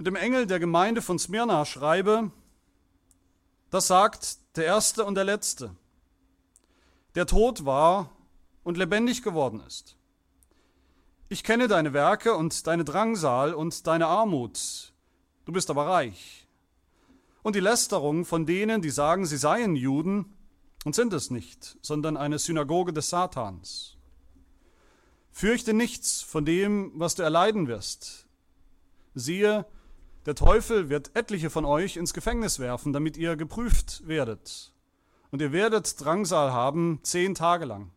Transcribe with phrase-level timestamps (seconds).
[0.00, 2.30] Und dem Engel der Gemeinde von Smyrna schreibe,
[3.68, 5.76] das sagt der Erste und der Letzte,
[7.16, 8.10] der tot war
[8.64, 9.96] und lebendig geworden ist.
[11.28, 14.94] Ich kenne deine Werke und deine Drangsal und deine Armut.
[15.44, 16.48] Du bist aber reich.
[17.42, 20.34] Und die Lästerung von denen, die sagen, sie seien Juden
[20.86, 23.98] und sind es nicht, sondern eine Synagoge des Satans.
[25.30, 28.26] Fürchte nichts von dem, was du erleiden wirst.
[29.14, 29.66] Siehe,
[30.26, 34.72] der Teufel wird etliche von euch ins Gefängnis werfen, damit ihr geprüft werdet.
[35.30, 37.90] Und ihr werdet Drangsal haben zehn Tage lang.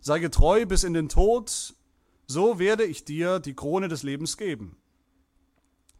[0.00, 1.74] Sei getreu bis in den Tod,
[2.26, 4.76] so werde ich dir die Krone des Lebens geben.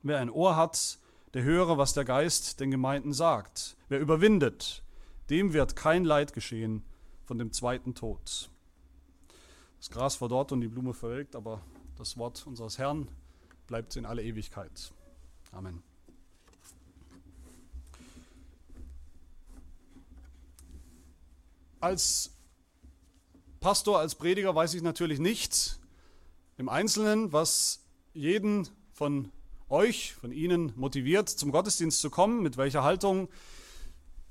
[0.02, 0.98] Wer ein Ohr hat,
[1.34, 3.76] der höre, was der Geist den Gemeinden sagt.
[3.88, 4.82] Wer überwindet,
[5.30, 6.84] dem wird kein Leid geschehen
[7.24, 8.50] von dem zweiten Tod.
[9.78, 11.62] Das Gras verdorrt und die Blume verwelkt, aber
[11.96, 13.08] das Wort unseres Herrn
[13.72, 14.92] bleibt in alle Ewigkeit.
[15.50, 15.82] Amen.
[21.80, 22.32] Als
[23.60, 25.80] Pastor, als Prediger weiß ich natürlich nicht
[26.58, 27.80] im Einzelnen, was
[28.12, 29.32] jeden von
[29.70, 33.30] euch, von Ihnen motiviert, zum Gottesdienst zu kommen, mit welcher Haltung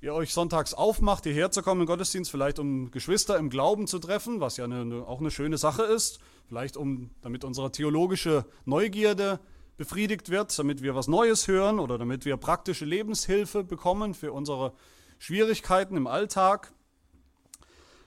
[0.02, 4.00] ihr euch sonntags aufmacht, hierher zu kommen im Gottesdienst, vielleicht um Geschwister im Glauben zu
[4.00, 9.40] treffen, was ja eine, auch eine schöne Sache ist, vielleicht um, damit unsere theologische Neugierde
[9.78, 14.74] befriedigt wird, damit wir was Neues hören oder damit wir praktische Lebenshilfe bekommen für unsere
[15.20, 16.74] Schwierigkeiten im Alltag.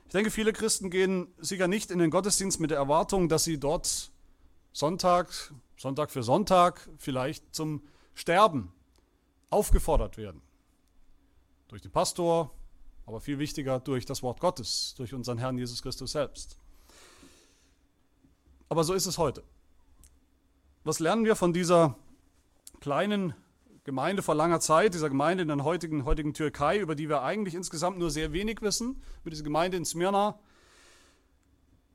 [0.06, 3.58] Ich denke, viele Christen gehen sicher nicht in den Gottesdienst mit der Erwartung, dass sie
[3.58, 4.10] dort
[4.72, 7.82] Sonntag, Sonntag für Sonntag vielleicht zum
[8.14, 8.72] Sterben
[9.50, 10.42] aufgefordert werden
[11.74, 12.52] durch den Pastor,
[13.04, 16.56] aber viel wichtiger durch das Wort Gottes, durch unseren Herrn Jesus Christus selbst.
[18.68, 19.42] Aber so ist es heute.
[20.84, 21.96] Was lernen wir von dieser
[22.78, 23.34] kleinen
[23.82, 27.56] Gemeinde vor langer Zeit, dieser Gemeinde in der heutigen, heutigen Türkei, über die wir eigentlich
[27.56, 30.38] insgesamt nur sehr wenig wissen, über diese Gemeinde in Smyrna?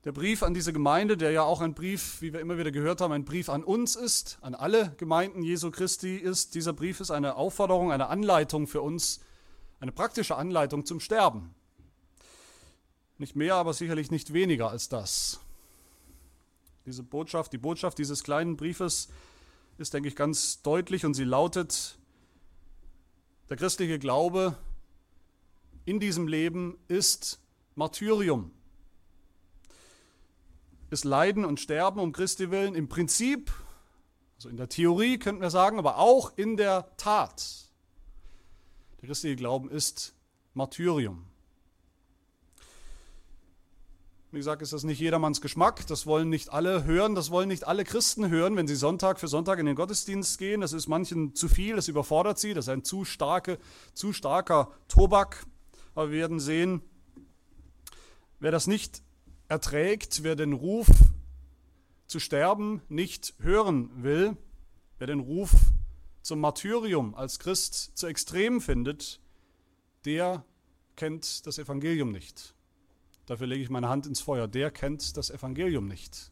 [0.03, 2.99] Der Brief an diese Gemeinde, der ja auch ein Brief, wie wir immer wieder gehört
[2.99, 7.11] haben, ein Brief an uns ist, an alle Gemeinden Jesu Christi ist, dieser Brief ist
[7.11, 9.21] eine Aufforderung, eine Anleitung für uns,
[9.79, 11.53] eine praktische Anleitung zum Sterben.
[13.17, 15.39] Nicht mehr, aber sicherlich nicht weniger als das.
[16.85, 19.09] Diese Botschaft, die Botschaft dieses kleinen Briefes
[19.77, 21.97] ist, denke ich, ganz deutlich und sie lautet,
[23.49, 24.57] der christliche Glaube
[25.85, 27.39] in diesem Leben ist
[27.75, 28.51] Martyrium.
[30.89, 33.51] Ist Leiden und Sterben um Christi willen im Prinzip,
[34.35, 37.68] also in der Theorie könnten wir sagen, aber auch in der Tat
[39.01, 40.13] der christliche Glauben ist
[40.53, 41.25] Martyrium.
[44.31, 45.87] Wie gesagt, ist das nicht jedermanns Geschmack.
[45.87, 47.15] Das wollen nicht alle hören.
[47.15, 50.61] Das wollen nicht alle Christen hören, wenn sie Sonntag für Sonntag in den Gottesdienst gehen.
[50.61, 51.75] Das ist manchen zu viel.
[51.75, 52.53] Das überfordert sie.
[52.53, 53.57] Das ist ein zu, starke,
[53.93, 55.45] zu starker Tobak.
[55.95, 56.81] Aber wir werden sehen,
[58.39, 59.01] wer das nicht
[59.47, 60.87] erträgt, wer den Ruf
[62.05, 64.37] zu sterben nicht hören will,
[64.99, 65.55] wer den Ruf
[66.29, 69.19] zum Martyrium als Christ zu extrem findet,
[70.05, 70.45] der
[70.95, 72.53] kennt das Evangelium nicht.
[73.25, 74.47] Dafür lege ich meine Hand ins Feuer.
[74.47, 76.31] Der kennt das Evangelium nicht.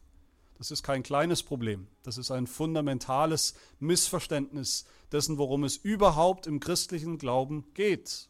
[0.56, 1.88] Das ist kein kleines Problem.
[2.04, 8.28] Das ist ein fundamentales Missverständnis dessen, worum es überhaupt im christlichen Glauben geht.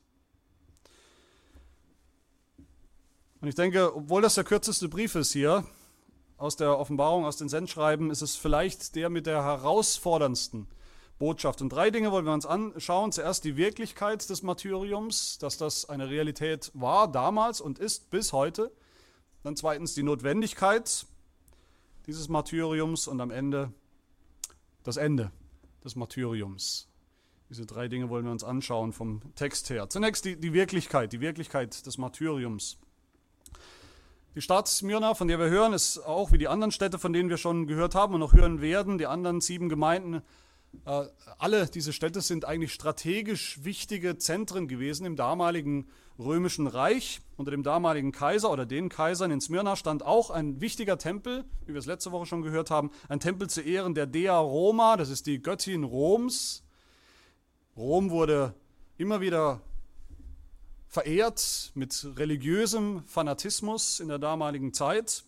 [3.42, 5.66] Und ich denke, obwohl das der kürzeste Brief ist hier
[6.38, 10.66] aus der Offenbarung, aus den Sendschreiben, ist es vielleicht der mit der herausforderndsten
[11.18, 11.60] Botschaft.
[11.60, 13.12] Und drei Dinge wollen wir uns anschauen.
[13.12, 18.70] Zuerst die Wirklichkeit des Martyriums, dass das eine Realität war damals und ist bis heute.
[19.42, 21.06] Dann zweitens die Notwendigkeit
[22.06, 23.72] dieses Martyriums und am Ende
[24.82, 25.30] das Ende
[25.84, 26.88] des Martyriums.
[27.50, 29.88] Diese drei Dinge wollen wir uns anschauen vom Text her.
[29.88, 32.78] Zunächst die, die Wirklichkeit, die Wirklichkeit des Martyriums.
[34.34, 37.30] Die Stadt Smyrna, von der wir hören, ist auch wie die anderen Städte, von denen
[37.30, 40.22] wir schon gehört haben und noch hören werden, die anderen sieben Gemeinden
[41.38, 45.88] alle diese Städte sind eigentlich strategisch wichtige Zentren gewesen im damaligen
[46.19, 47.20] römischen Reich.
[47.37, 51.75] Unter dem damaligen Kaiser oder den Kaisern in Smyrna stand auch ein wichtiger Tempel, wie
[51.75, 55.11] wir es letzte Woche schon gehört haben, ein Tempel zu Ehren der Dea Roma, das
[55.11, 56.65] ist die Göttin Roms.
[57.76, 58.55] Rom wurde
[58.97, 59.61] immer wieder
[60.88, 65.25] verehrt mit religiösem Fanatismus in der damaligen Zeit.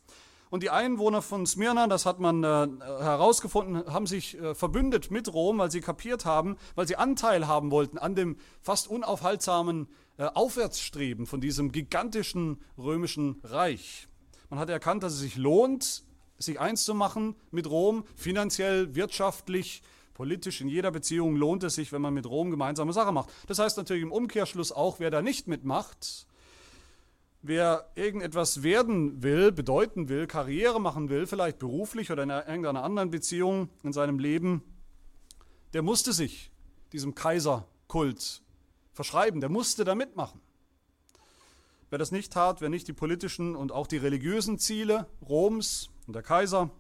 [0.50, 5.32] Und die Einwohner von Smyrna, das hat man äh, herausgefunden, haben sich äh, verbündet mit
[5.32, 9.88] Rom, weil sie kapiert haben, weil sie Anteil haben wollten an dem fast unaufhaltsamen
[10.19, 14.08] äh, Aufwärtsstreben von diesem gigantischen römischen Reich.
[14.49, 16.02] Man hat erkannt, dass es sich lohnt,
[16.37, 19.82] sich eins zu machen mit Rom, finanziell, wirtschaftlich,
[20.20, 23.31] Politisch in jeder Beziehung lohnt es sich, wenn man mit Rom gemeinsame Sache macht.
[23.46, 26.26] Das heißt natürlich im Umkehrschluss auch, wer da nicht mitmacht,
[27.43, 33.11] wer irgendetwas werden will, bedeuten will, Karriere machen will, vielleicht beruflich oder in irgendeiner anderen
[33.11, 34.63] Beziehung in seinem Leben,
[35.73, 36.51] der musste sich
[36.93, 38.43] diesem Kaiserkult
[38.93, 40.41] verschreiben, der musste da mitmachen.
[41.89, 46.15] Wer das nicht tat, wer nicht die politischen und auch die religiösen Ziele Roms und
[46.15, 46.71] der Kaiser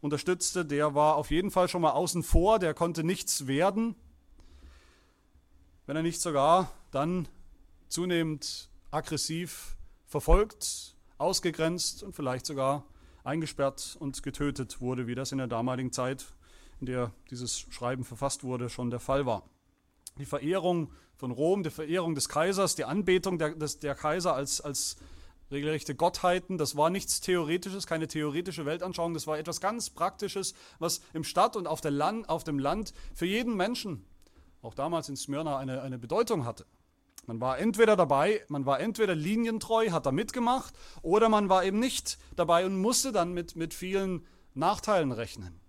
[0.00, 3.96] unterstützte, der war auf jeden Fall schon mal außen vor, der konnte nichts werden,
[5.86, 7.26] wenn er nicht sogar dann
[7.88, 9.77] zunehmend aggressiv
[10.08, 12.84] verfolgt, ausgegrenzt und vielleicht sogar
[13.24, 16.26] eingesperrt und getötet wurde, wie das in der damaligen Zeit,
[16.80, 19.44] in der dieses Schreiben verfasst wurde, schon der Fall war.
[20.18, 24.60] Die Verehrung von Rom, die Verehrung des Kaisers, die Anbetung der, des, der Kaiser als,
[24.60, 24.96] als
[25.50, 31.00] regelrechte Gottheiten, das war nichts Theoretisches, keine theoretische Weltanschauung, das war etwas ganz Praktisches, was
[31.12, 34.04] im Stadt und auf, Land, auf dem Land für jeden Menschen,
[34.62, 36.66] auch damals in Smyrna, eine, eine Bedeutung hatte.
[37.28, 40.72] Man war entweder dabei, man war entweder linientreu, hat da mitgemacht,
[41.02, 45.60] oder man war eben nicht dabei und musste dann mit, mit vielen Nachteilen rechnen.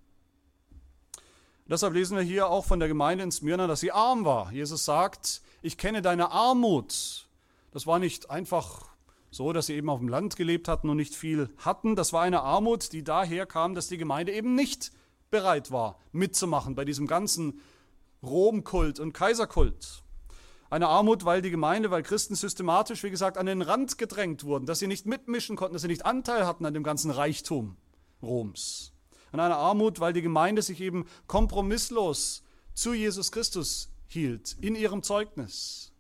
[1.67, 4.53] Deshalb lesen wir hier auch von der Gemeinde in Smyrna, dass sie arm war.
[4.53, 7.27] Jesus sagt, ich kenne deine Armut.
[7.71, 8.85] Das war nicht einfach
[9.29, 11.97] so, dass sie eben auf dem Land gelebt hatten und nicht viel hatten.
[11.97, 14.93] Das war eine Armut, die daher kam, dass die Gemeinde eben nicht
[15.29, 17.59] bereit war, mitzumachen bei diesem ganzen
[18.23, 20.03] Romkult und Kaiserkult.
[20.69, 24.67] Eine Armut, weil die Gemeinde, weil Christen systematisch, wie gesagt, an den Rand gedrängt wurden,
[24.67, 27.75] dass sie nicht mitmischen konnten, dass sie nicht Anteil hatten an dem ganzen Reichtum
[28.21, 28.93] Roms.
[29.31, 32.43] Und eine Armut, weil die Gemeinde sich eben kompromisslos
[32.73, 35.91] zu Jesus Christus hielt, in ihrem Zeugnis.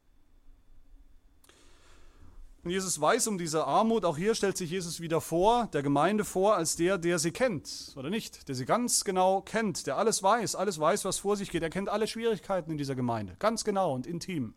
[2.63, 4.03] Und Jesus weiß um diese Armut.
[4.03, 7.93] Auch hier stellt sich Jesus wieder vor, der Gemeinde vor, als der, der sie kennt,
[7.95, 8.47] oder nicht?
[8.49, 11.63] Der sie ganz genau kennt, der alles weiß, alles weiß, was vor sich geht.
[11.63, 14.53] Er kennt alle Schwierigkeiten in dieser Gemeinde, ganz genau und intim.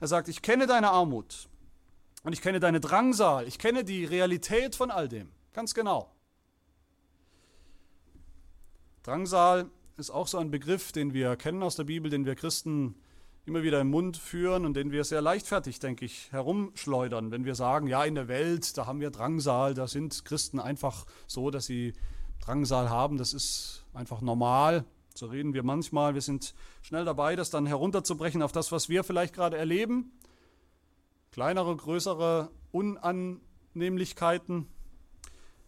[0.00, 1.48] Er sagt, ich kenne deine Armut
[2.22, 6.12] und ich kenne deine Drangsal, ich kenne die Realität von all dem, ganz genau.
[9.02, 12.94] Drangsal ist auch so ein Begriff, den wir kennen aus der Bibel, den wir Christen
[13.48, 17.54] immer wieder im Mund führen und den wir sehr leichtfertig, denke ich, herumschleudern, wenn wir
[17.54, 21.66] sagen, ja, in der Welt, da haben wir Drangsal, da sind Christen einfach so, dass
[21.66, 21.94] sie
[22.40, 24.84] Drangsal haben, das ist einfach normal.
[25.18, 26.14] So reden wir manchmal.
[26.14, 30.12] Wir sind schnell dabei, das dann herunterzubrechen auf das, was wir vielleicht gerade erleben.
[31.32, 34.68] Kleinere, größere Unannehmlichkeiten,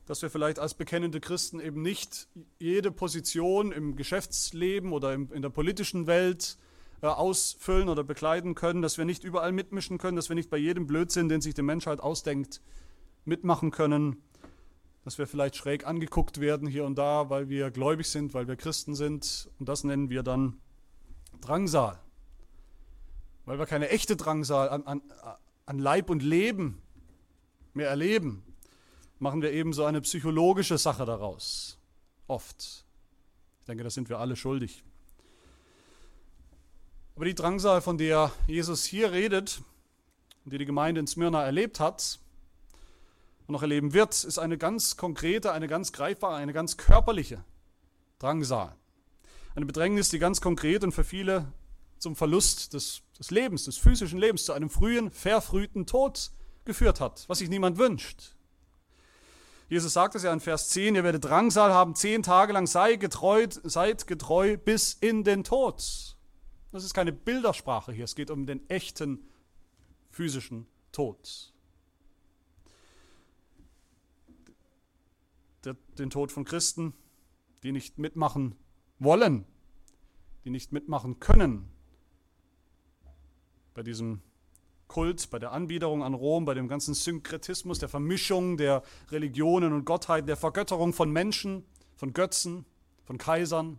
[0.06, 2.28] dass wir vielleicht als bekennende Christen eben nicht
[2.60, 6.56] jede Position im Geschäftsleben oder in der politischen Welt
[7.02, 10.58] äh, ausfüllen oder bekleiden können, dass wir nicht überall mitmischen können, dass wir nicht bei
[10.58, 12.62] jedem Blödsinn, den sich die Menschheit ausdenkt,
[13.24, 14.22] mitmachen können,
[15.04, 18.56] dass wir vielleicht schräg angeguckt werden hier und da, weil wir gläubig sind, weil wir
[18.56, 19.48] Christen sind.
[19.58, 20.60] Und das nennen wir dann
[21.40, 21.98] Drangsal.
[23.46, 25.02] Weil wir keine echte Drangsal an, an,
[25.66, 26.82] an Leib und Leben
[27.72, 28.42] mehr erleben,
[29.18, 31.78] machen wir eben so eine psychologische Sache daraus.
[32.26, 32.84] Oft.
[33.60, 34.84] Ich denke, das sind wir alle schuldig.
[37.16, 39.62] Aber die Drangsal, von der Jesus hier redet
[40.44, 42.18] und die die Gemeinde in Smyrna erlebt hat,
[43.50, 47.44] und noch erleben wird, ist eine ganz konkrete, eine ganz greifbare, eine ganz körperliche
[48.20, 48.76] Drangsal.
[49.56, 51.52] Eine Bedrängnis, die ganz konkret und für viele
[51.98, 56.30] zum Verlust des, des Lebens, des physischen Lebens, zu einem frühen, verfrühten Tod
[56.64, 58.36] geführt hat, was sich niemand wünscht.
[59.68, 62.94] Jesus sagt es ja in Vers 10, ihr werdet Drangsal haben, zehn Tage lang, sei
[62.94, 66.16] getreu, seid getreu bis in den Tod.
[66.70, 69.28] Das ist keine Bildersprache hier, es geht um den echten
[70.10, 71.49] physischen Tod.
[75.64, 76.94] Den Tod von Christen,
[77.62, 78.56] die nicht mitmachen
[78.98, 79.44] wollen,
[80.44, 81.68] die nicht mitmachen können
[83.74, 84.20] bei diesem
[84.88, 89.84] Kult, bei der Anbiederung an Rom, bei dem ganzen Synkretismus, der Vermischung der Religionen und
[89.84, 91.64] Gottheiten, der Vergötterung von Menschen,
[91.94, 92.64] von Götzen,
[93.04, 93.78] von Kaisern.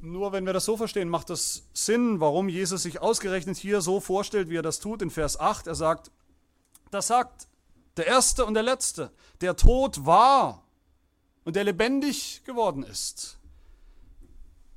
[0.00, 4.00] Nur wenn wir das so verstehen, macht es Sinn, warum Jesus sich ausgerechnet hier so
[4.00, 5.66] vorstellt, wie er das tut in Vers 8.
[5.66, 6.10] Er sagt,
[6.90, 7.48] das sagt
[7.98, 10.64] der Erste und der Letzte, der tot war
[11.44, 13.38] und der lebendig geworden ist.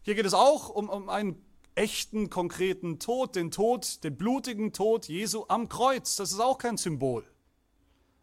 [0.01, 5.07] Hier geht es auch um, um einen echten, konkreten Tod, den Tod, den blutigen Tod
[5.07, 6.15] Jesu am Kreuz.
[6.15, 7.23] Das ist auch kein Symbol,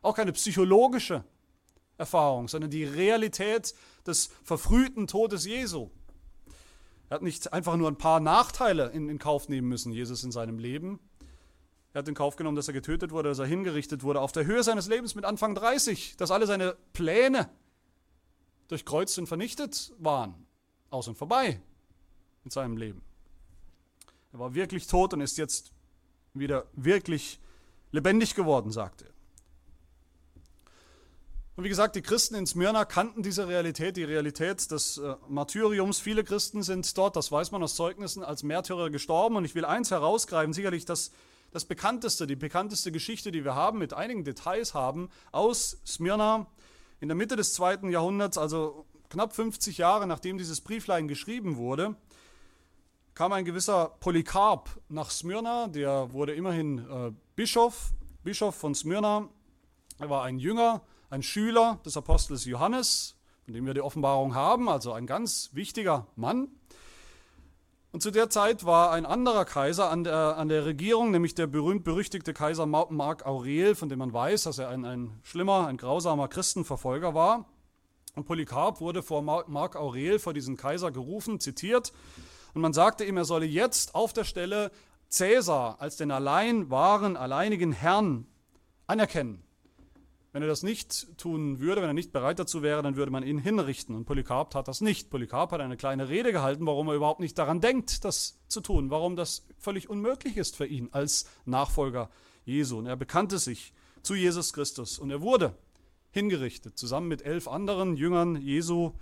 [0.03, 1.25] auch keine psychologische
[1.97, 3.75] Erfahrung, sondern die Realität
[4.07, 5.91] des verfrühten Todes Jesu.
[7.09, 10.33] Er hat nicht einfach nur ein paar Nachteile in, in Kauf nehmen müssen, Jesus in
[10.33, 11.01] seinem Leben,
[11.93, 14.45] er hat in Kauf genommen, dass er getötet wurde, dass er hingerichtet wurde, auf der
[14.45, 17.49] Höhe seines Lebens mit Anfang 30, dass alle seine Pläne
[18.69, 20.47] durchkreuzt und vernichtet waren.
[20.91, 21.61] Aus und vorbei
[22.45, 23.03] in seinem Leben.
[24.33, 25.73] Er war wirklich tot und ist jetzt
[26.35, 27.41] wieder wirklich
[27.91, 29.19] lebendig geworden, sagte er.
[31.57, 35.99] Und wie gesagt, die Christen in Smyrna kannten diese Realität, die Realität des äh, Martyriums.
[35.99, 39.35] Viele Christen sind dort, das weiß man aus Zeugnissen, als Märtyrer gestorben.
[39.35, 41.11] Und ich will eins herausgreifen, sicherlich das,
[41.51, 46.47] das bekannteste, die bekannteste Geschichte, die wir haben, mit einigen Details haben, aus Smyrna
[47.01, 51.97] in der Mitte des zweiten Jahrhunderts, also knapp 50 Jahre nachdem dieses Brieflein geschrieben wurde,
[53.15, 59.29] kam ein gewisser Polycarp nach Smyrna, der wurde immerhin äh, Bischof, Bischof von Smyrna.
[59.99, 64.69] Er war ein Jünger, ein Schüler des Apostels Johannes, von dem wir die Offenbarung haben,
[64.69, 66.49] also ein ganz wichtiger Mann.
[67.91, 71.47] Und zu der Zeit war ein anderer Kaiser an der, an der Regierung, nämlich der
[71.47, 76.29] berühmt-berüchtigte Kaiser Mark Aurel, von dem man weiß, dass er ein, ein schlimmer, ein grausamer
[76.29, 77.47] Christenverfolger war.
[78.15, 81.93] Und Polycarp wurde vor Mark Aurel, vor diesen Kaiser gerufen, zitiert.
[82.53, 84.71] Und man sagte ihm, er solle jetzt auf der Stelle
[85.09, 88.27] Cäsar als den allein wahren, alleinigen Herrn
[88.87, 89.43] anerkennen.
[90.33, 93.23] Wenn er das nicht tun würde, wenn er nicht bereit dazu wäre, dann würde man
[93.23, 93.95] ihn hinrichten.
[93.95, 95.09] Und Polycarp tat das nicht.
[95.09, 98.91] Polycarp hat eine kleine Rede gehalten, warum er überhaupt nicht daran denkt, das zu tun,
[98.91, 102.11] warum das völlig unmöglich ist für ihn als Nachfolger
[102.45, 102.79] Jesu.
[102.79, 105.55] Und er bekannte sich zu Jesus Christus und er wurde
[106.11, 106.79] hingerichtet.
[106.79, 108.93] Zusammen mit elf anderen Jüngern Jesu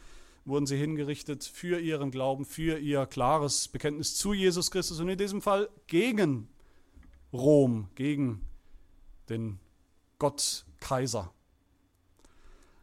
[0.44, 5.18] wurden sie hingerichtet für ihren Glauben, für ihr klares Bekenntnis zu Jesus Christus und in
[5.18, 6.48] diesem Fall gegen
[7.32, 8.42] Rom, gegen
[9.28, 9.58] den
[10.18, 11.32] Gott Kaiser.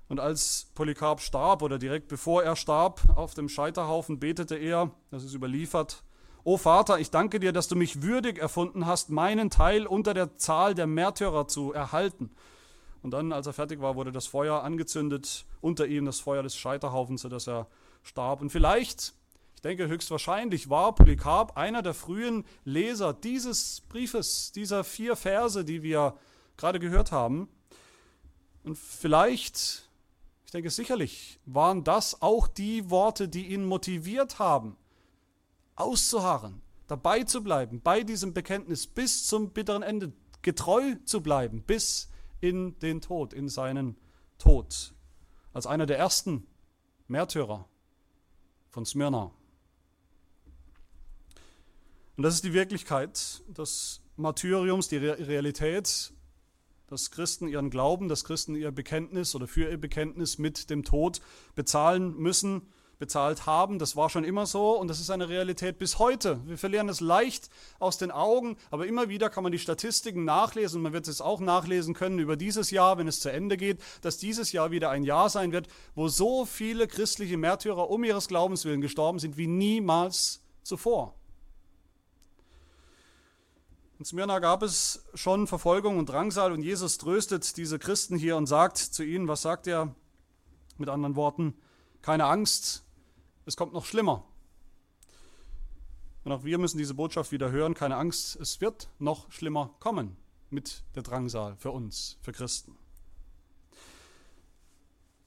[0.10, 5.24] Und als Polycarp starb oder direkt bevor er starb auf dem Scheiterhaufen, betete er, das
[5.24, 6.04] ist überliefert,
[6.46, 10.38] O Vater, ich danke dir, dass du mich würdig erfunden hast, meinen Teil unter der
[10.38, 12.32] Zahl der Märtyrer zu erhalten.
[13.02, 16.58] Und dann, als er fertig war, wurde das Feuer angezündet, unter ihm das Feuer des
[16.58, 17.68] Scheiterhaufens, sodass er
[18.02, 18.42] starb.
[18.42, 19.13] Und vielleicht,
[19.56, 25.82] ich denke höchstwahrscheinlich, war Polycarp einer der frühen Leser dieses Briefes, dieser vier Verse, die
[25.82, 26.16] wir
[26.58, 27.50] gerade gehört haben.
[28.64, 29.90] Und vielleicht,
[30.46, 34.78] ich denke sicherlich, waren das auch die Worte, die ihn motiviert haben,
[35.76, 42.10] auszuharren, dabei zu bleiben, bei diesem Bekenntnis bis zum bitteren Ende getreu zu bleiben, bis
[42.40, 43.98] in den Tod, in seinen
[44.38, 44.94] Tod.
[45.54, 46.46] Als einer der ersten
[47.08, 47.68] Märtyrer
[48.70, 49.32] von Smyrna.
[52.16, 56.12] Und das ist die Wirklichkeit des Martyriums, die Realität
[56.94, 61.22] dass Christen ihren Glauben, dass Christen ihr Bekenntnis oder für ihr Bekenntnis mit dem Tod
[61.56, 62.62] bezahlen müssen,
[63.00, 63.80] bezahlt haben.
[63.80, 66.40] Das war schon immer so und das ist eine Realität bis heute.
[66.46, 70.78] Wir verlieren es leicht aus den Augen, aber immer wieder kann man die Statistiken nachlesen
[70.78, 73.80] und man wird es auch nachlesen können über dieses Jahr, wenn es zu Ende geht,
[74.02, 78.28] dass dieses Jahr wieder ein Jahr sein wird, wo so viele christliche Märtyrer um ihres
[78.28, 81.16] Glaubens willen gestorben sind wie niemals zuvor.
[84.04, 88.48] In Smyrna gab es schon Verfolgung und Drangsal und Jesus tröstet diese Christen hier und
[88.48, 89.96] sagt zu ihnen, was sagt er
[90.78, 91.54] mit anderen Worten?
[92.02, 92.84] Keine Angst,
[93.46, 94.26] es kommt noch schlimmer.
[96.26, 100.18] Und auch wir müssen diese Botschaft wieder hören, keine Angst, es wird noch schlimmer kommen
[100.50, 102.76] mit der Drangsal für uns, für Christen.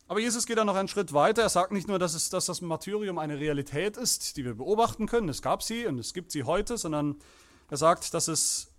[0.06, 1.40] Aber Jesus geht dann noch einen Schritt weiter.
[1.40, 5.06] Er sagt nicht nur, dass, es, dass das Martyrium eine Realität ist, die wir beobachten
[5.06, 7.16] können, es gab sie und es gibt sie heute, sondern
[7.68, 8.72] er sagt, dass es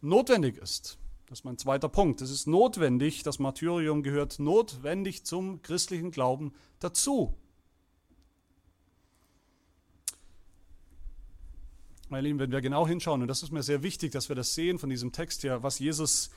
[0.00, 0.98] notwendig ist.
[1.26, 2.20] Das ist mein zweiter Punkt.
[2.22, 7.36] Es ist notwendig, das Martyrium gehört notwendig zum christlichen Glauben dazu.
[12.08, 14.54] Meine Lieben, wenn wir genau hinschauen, und das ist mir sehr wichtig, dass wir das
[14.54, 16.30] sehen von diesem Text her, was Jesus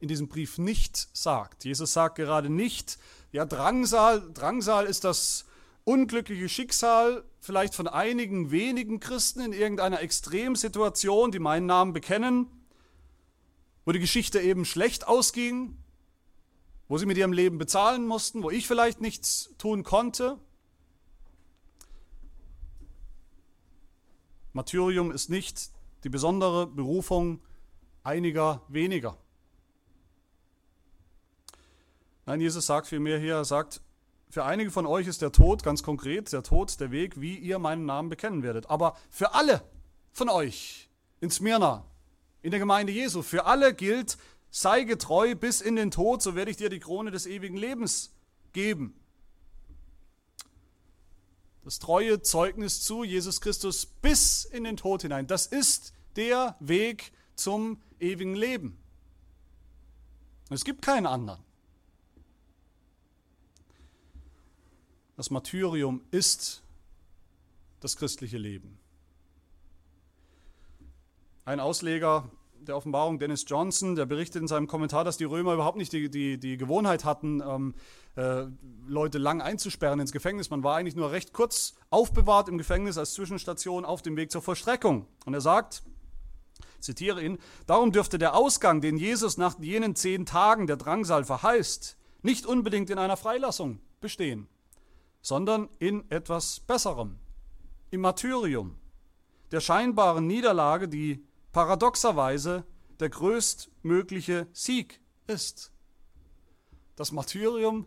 [0.00, 1.64] in diesem Brief nicht sagt.
[1.64, 2.98] Jesus sagt gerade nicht,
[3.30, 5.44] ja, Drangsal, Drangsal ist das
[5.84, 12.46] unglückliche Schicksal vielleicht von einigen wenigen Christen in irgendeiner Extremsituation, die meinen Namen bekennen,
[13.84, 15.76] wo die Geschichte eben schlecht ausging,
[16.88, 20.38] wo sie mit ihrem Leben bezahlen mussten, wo ich vielleicht nichts tun konnte.
[24.52, 25.70] Martyrium ist nicht
[26.04, 27.40] die besondere Berufung
[28.02, 29.16] einiger weniger.
[32.26, 33.80] Nein, Jesus sagt vielmehr hier, er sagt,
[34.30, 37.58] für einige von euch ist der Tod ganz konkret, der Tod der Weg, wie ihr
[37.58, 38.70] meinen Namen bekennen werdet.
[38.70, 39.60] Aber für alle
[40.12, 40.88] von euch
[41.20, 41.84] in Smyrna,
[42.40, 44.18] in der Gemeinde Jesu, für alle gilt,
[44.50, 48.14] sei getreu bis in den Tod, so werde ich dir die Krone des ewigen Lebens
[48.52, 48.94] geben.
[51.64, 57.12] Das treue Zeugnis zu Jesus Christus bis in den Tod hinein, das ist der Weg
[57.34, 58.78] zum ewigen Leben.
[60.50, 61.49] Es gibt keinen anderen.
[65.20, 66.62] Das Martyrium ist
[67.80, 68.78] das christliche Leben.
[71.44, 75.76] Ein Ausleger der Offenbarung, Dennis Johnson, der berichtet in seinem Kommentar, dass die Römer überhaupt
[75.76, 77.74] nicht die, die, die Gewohnheit hatten, ähm,
[78.16, 78.46] äh,
[78.86, 80.48] Leute lang einzusperren ins Gefängnis.
[80.48, 84.40] Man war eigentlich nur recht kurz aufbewahrt im Gefängnis als Zwischenstation auf dem Weg zur
[84.40, 85.06] Vollstreckung.
[85.26, 85.82] Und er sagt,
[86.78, 87.36] zitiere ihn,
[87.66, 92.88] darum dürfte der Ausgang, den Jesus nach jenen zehn Tagen der Drangsal verheißt, nicht unbedingt
[92.88, 94.48] in einer Freilassung bestehen,
[95.22, 97.18] sondern in etwas Besserem,
[97.90, 98.76] im Martyrium,
[99.50, 102.64] der scheinbaren Niederlage, die paradoxerweise
[103.00, 105.72] der größtmögliche Sieg ist.
[106.96, 107.86] Das Martyrium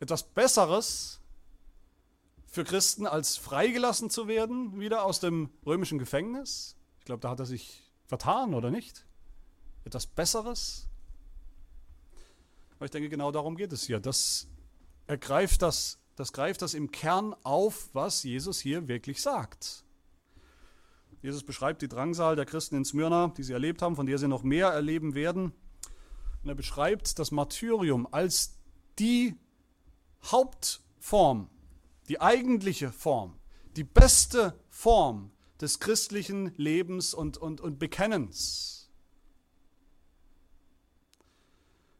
[0.00, 1.20] etwas Besseres
[2.46, 6.76] für Christen, als freigelassen zu werden, wieder aus dem römischen Gefängnis.
[6.98, 9.06] Ich glaube, da hat er sich vertan, oder nicht?
[9.84, 10.88] Etwas Besseres.
[12.76, 14.00] Aber ich denke, genau darum geht es hier.
[14.00, 14.48] Das
[15.06, 19.84] ergreift das, das greift das im Kern auf, was Jesus hier wirklich sagt.
[21.22, 24.28] Jesus beschreibt die Drangsal der Christen in Smyrna, die sie erlebt haben, von der sie
[24.28, 25.52] noch mehr erleben werden.
[26.42, 28.58] Und er beschreibt das Martyrium als
[28.98, 29.36] die
[30.24, 31.50] Hauptform,
[32.08, 33.38] die eigentliche Form,
[33.76, 35.30] die beste Form
[35.60, 38.90] des christlichen Lebens und, und, und Bekennens.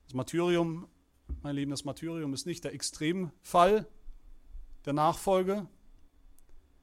[0.07, 0.89] Das Martyrium,
[1.43, 3.89] mein Lieben, das Martyrium ist nicht der Extremfall
[4.87, 5.67] der Nachfolge.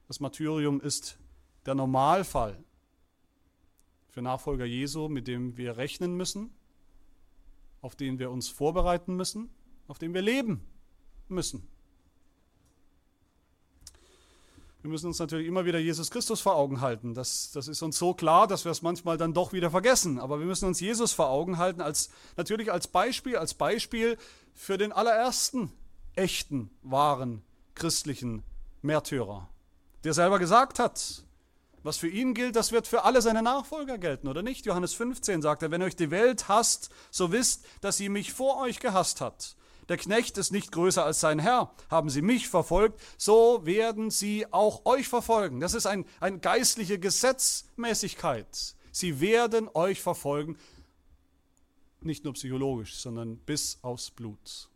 [0.06, 1.18] Das Martyrium ist
[1.66, 2.62] der Normalfall
[4.10, 6.54] für Nachfolger Jesu, mit dem wir rechnen müssen,
[7.80, 9.50] auf den wir uns vorbereiten müssen,
[9.88, 10.64] auf dem wir leben
[11.28, 11.66] müssen.
[14.82, 17.14] Wir müssen uns natürlich immer wieder Jesus Christus vor Augen halten.
[17.14, 20.18] Das, das ist uns so klar, dass wir es manchmal dann doch wieder vergessen.
[20.20, 24.18] Aber wir müssen uns Jesus vor Augen halten, als, natürlich als Beispiel, als Beispiel
[24.52, 25.72] für den allerersten
[26.14, 27.42] echten, wahren,
[27.74, 28.42] christlichen
[28.82, 29.48] Märtyrer,
[30.04, 31.24] der selber gesagt hat,
[31.84, 34.64] was für ihn gilt, das wird für alle seine Nachfolger gelten, oder nicht?
[34.64, 38.58] Johannes 15 sagt er, wenn euch die Welt hasst, so wisst, dass sie mich vor
[38.58, 39.54] euch gehasst hat.
[39.90, 41.74] Der Knecht ist nicht größer als sein Herr.
[41.90, 45.60] Haben sie mich verfolgt, so werden sie auch euch verfolgen.
[45.60, 48.76] Das ist ein, eine geistliche Gesetzmäßigkeit.
[48.92, 50.56] Sie werden euch verfolgen,
[52.00, 54.70] nicht nur psychologisch, sondern bis aufs Blut.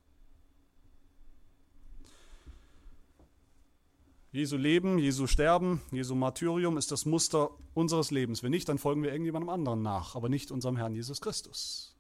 [4.31, 8.43] Jesu Leben, Jesu Sterben, Jesu Martyrium ist das Muster unseres Lebens.
[8.43, 11.97] Wenn nicht, dann folgen wir irgendjemandem anderen nach, aber nicht unserem Herrn Jesus Christus.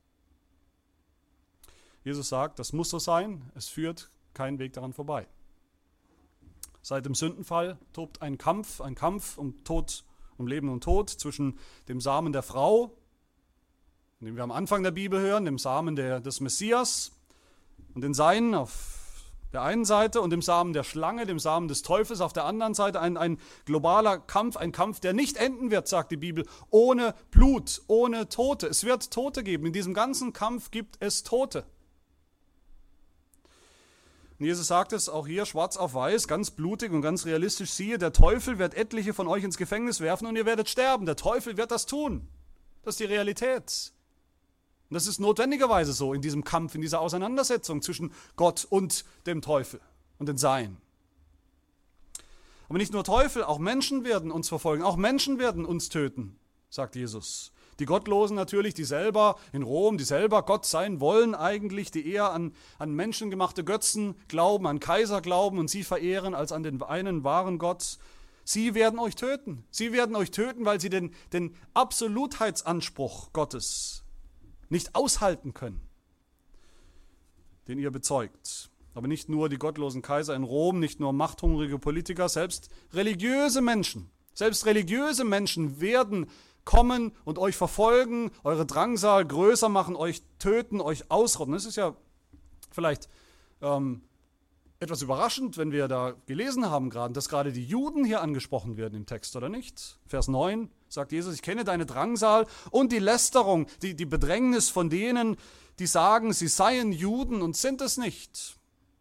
[2.05, 5.27] Jesus sagt, das muss so sein, es führt keinen Weg daran vorbei.
[6.83, 10.05] Seit dem Sündenfall tobt ein Kampf, ein Kampf um Tod,
[10.37, 12.93] um Leben und Tod zwischen dem Samen der Frau,
[14.21, 17.13] den wir am Anfang der Bibel hören, dem Samen der, des Messias
[17.95, 18.98] und den Seinen auf
[19.53, 22.75] der einen Seite und dem Samen der Schlange, dem Samen des Teufels auf der anderen
[22.75, 27.15] Seite ein, ein globaler Kampf, ein Kampf, der nicht enden wird, sagt die Bibel, ohne
[27.31, 28.67] Blut, ohne Tote.
[28.67, 29.67] Es wird Tote geben.
[29.67, 31.65] In diesem ganzen Kampf gibt es Tote.
[34.39, 37.99] Und Jesus sagt es auch hier schwarz auf weiß, ganz blutig und ganz realistisch, siehe,
[37.99, 41.07] der Teufel wird etliche von euch ins Gefängnis werfen und ihr werdet sterben.
[41.07, 42.29] Der Teufel wird das tun.
[42.85, 43.93] Das ist die Realität.
[44.91, 49.43] Und das ist notwendigerweise so in diesem Kampf, in dieser Auseinandersetzung zwischen Gott und dem
[49.43, 49.81] Teufel
[50.19, 50.79] und den Sein.
[52.69, 56.39] Aber nicht nur Teufel, auch Menschen werden uns verfolgen, auch Menschen werden uns töten,
[56.71, 57.53] sagt Jesus.
[57.81, 62.33] Die Gottlosen natürlich, die selber in Rom, die selber Gott sein wollen eigentlich, die eher
[62.33, 67.25] an, an menschengemachte Götzen glauben, an Kaiser glauben und sie verehren als an den einen
[67.25, 67.99] wahren Gott.
[68.43, 69.65] Sie werden euch töten.
[69.71, 74.03] Sie werden euch töten, weil sie den, den Absolutheitsanspruch Gottes
[74.69, 75.81] nicht aushalten können,
[77.69, 78.71] den ihr bezeugt.
[78.95, 84.11] Aber nicht nur die gottlosen Kaiser in Rom, nicht nur machthungrige Politiker, selbst religiöse Menschen,
[84.35, 86.27] selbst religiöse Menschen werden
[86.65, 91.55] kommen und euch verfolgen, eure Drangsal größer machen, euch töten, euch ausrotten.
[91.55, 91.97] Das ist ja
[92.71, 93.09] vielleicht
[93.63, 94.03] ähm,
[94.81, 98.95] etwas überraschend, wenn wir da gelesen haben gerade, dass gerade die Juden hier angesprochen werden
[98.95, 99.99] im Text, oder nicht?
[100.07, 104.89] Vers 9 sagt Jesus, ich kenne deine Drangsal und die Lästerung, die, die Bedrängnis von
[104.89, 105.37] denen,
[105.81, 108.57] die sagen, sie seien Juden und sind es nicht,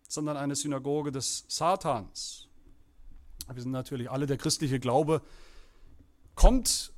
[0.07, 2.47] sondern eine Synagoge des Satans.
[3.51, 5.21] Wir sind natürlich alle, der christliche Glaube
[6.35, 6.91] kommt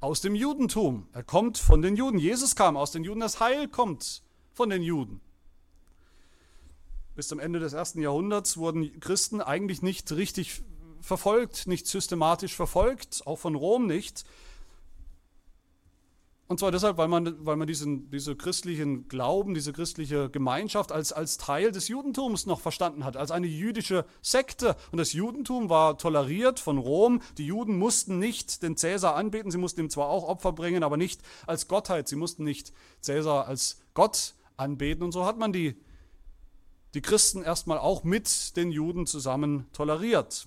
[0.00, 1.06] aus dem Judentum.
[1.12, 2.18] Er kommt von den Juden.
[2.18, 3.20] Jesus kam aus den Juden.
[3.20, 5.20] Das Heil kommt von den Juden.
[7.14, 10.62] Bis zum Ende des ersten Jahrhunderts wurden Christen eigentlich nicht richtig
[11.00, 14.24] verfolgt, nicht systematisch verfolgt, auch von Rom nicht.
[16.52, 21.12] Und zwar deshalb, weil man, weil man diesen, diese christlichen Glauben, diese christliche Gemeinschaft als,
[21.12, 24.76] als Teil des Judentums noch verstanden hat, als eine jüdische Sekte.
[24.90, 27.22] Und das Judentum war toleriert von Rom.
[27.38, 30.98] Die Juden mussten nicht den Cäsar anbeten, sie mussten ihm zwar auch Opfer bringen, aber
[30.98, 32.06] nicht als Gottheit.
[32.06, 35.04] Sie mussten nicht Cäsar als Gott anbeten.
[35.04, 35.76] Und so hat man die,
[36.94, 40.46] die Christen erstmal auch mit den Juden zusammen toleriert.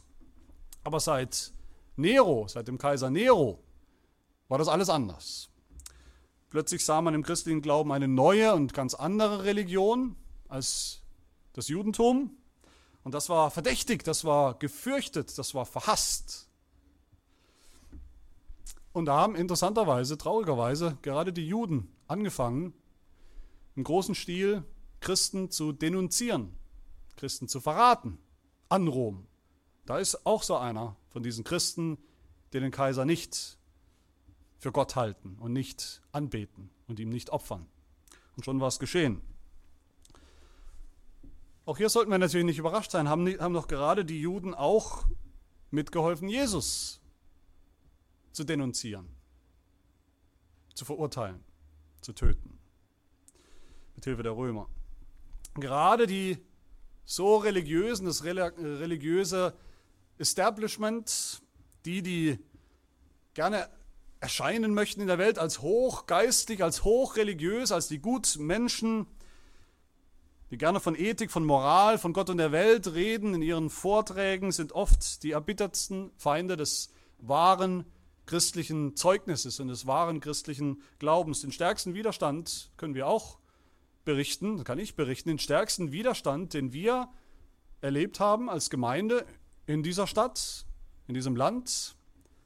[0.84, 1.52] Aber seit
[1.96, 3.60] Nero, seit dem Kaiser Nero,
[4.48, 5.50] war das alles anders.
[6.50, 10.16] Plötzlich sah man im christlichen Glauben eine neue und ganz andere Religion
[10.48, 11.02] als
[11.54, 12.32] das Judentum.
[13.04, 16.48] Und das war verdächtig, das war gefürchtet, das war verhasst.
[18.94, 22.74] Und da haben interessanterweise, traurigerweise, gerade die Juden angefangen,
[23.76, 24.64] im großen Stil
[25.06, 26.58] Christen zu denunzieren,
[27.16, 28.18] Christen zu verraten
[28.70, 29.28] an Rom.
[29.86, 32.00] Da ist auch so einer von diesen Christen,
[32.52, 33.60] die den Kaiser nicht
[34.58, 37.68] für Gott halten und nicht anbeten und ihm nicht opfern.
[38.36, 39.22] Und schon war es geschehen.
[41.68, 45.06] Auch hier sollten wir natürlich nicht überrascht sein, haben, haben doch gerade die Juden auch
[45.70, 47.00] mitgeholfen, Jesus
[48.32, 49.08] zu denunzieren,
[50.74, 51.44] zu verurteilen,
[52.02, 52.58] zu töten,
[53.94, 54.68] mit Hilfe der Römer.
[55.56, 56.38] Gerade die
[57.06, 59.54] so religiösen, das religiöse
[60.18, 61.42] Establishment,
[61.86, 62.40] die, die
[63.34, 63.70] gerne
[64.20, 69.08] erscheinen möchten in der Welt als hochgeistig, als hochreligiös, als die Gutmenschen,
[70.52, 74.52] die gerne von Ethik, von Moral, von Gott und der Welt reden in ihren Vorträgen,
[74.52, 77.86] sind oft die erbittertsten Feinde des wahren
[78.26, 81.42] christlichen Zeugnisses und des wahren christlichen Glaubens.
[81.42, 83.38] Den stärksten Widerstand können wir auch
[84.06, 87.10] berichten, kann ich berichten, den stärksten Widerstand, den wir
[87.82, 89.26] erlebt haben als Gemeinde
[89.66, 90.66] in dieser Stadt,
[91.08, 91.96] in diesem Land,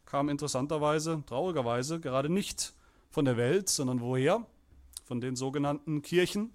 [0.06, 2.74] kam interessanterweise, traurigerweise, gerade nicht
[3.10, 4.46] von der Welt, sondern woher?
[5.04, 6.52] Von den sogenannten Kirchen,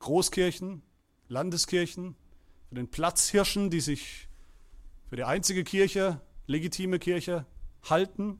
[0.00, 0.82] Großkirchen,
[1.28, 2.16] Landeskirchen,
[2.68, 4.28] von den Platzhirschen, die sich
[5.08, 7.46] für die einzige Kirche, legitime Kirche,
[7.88, 8.38] halten.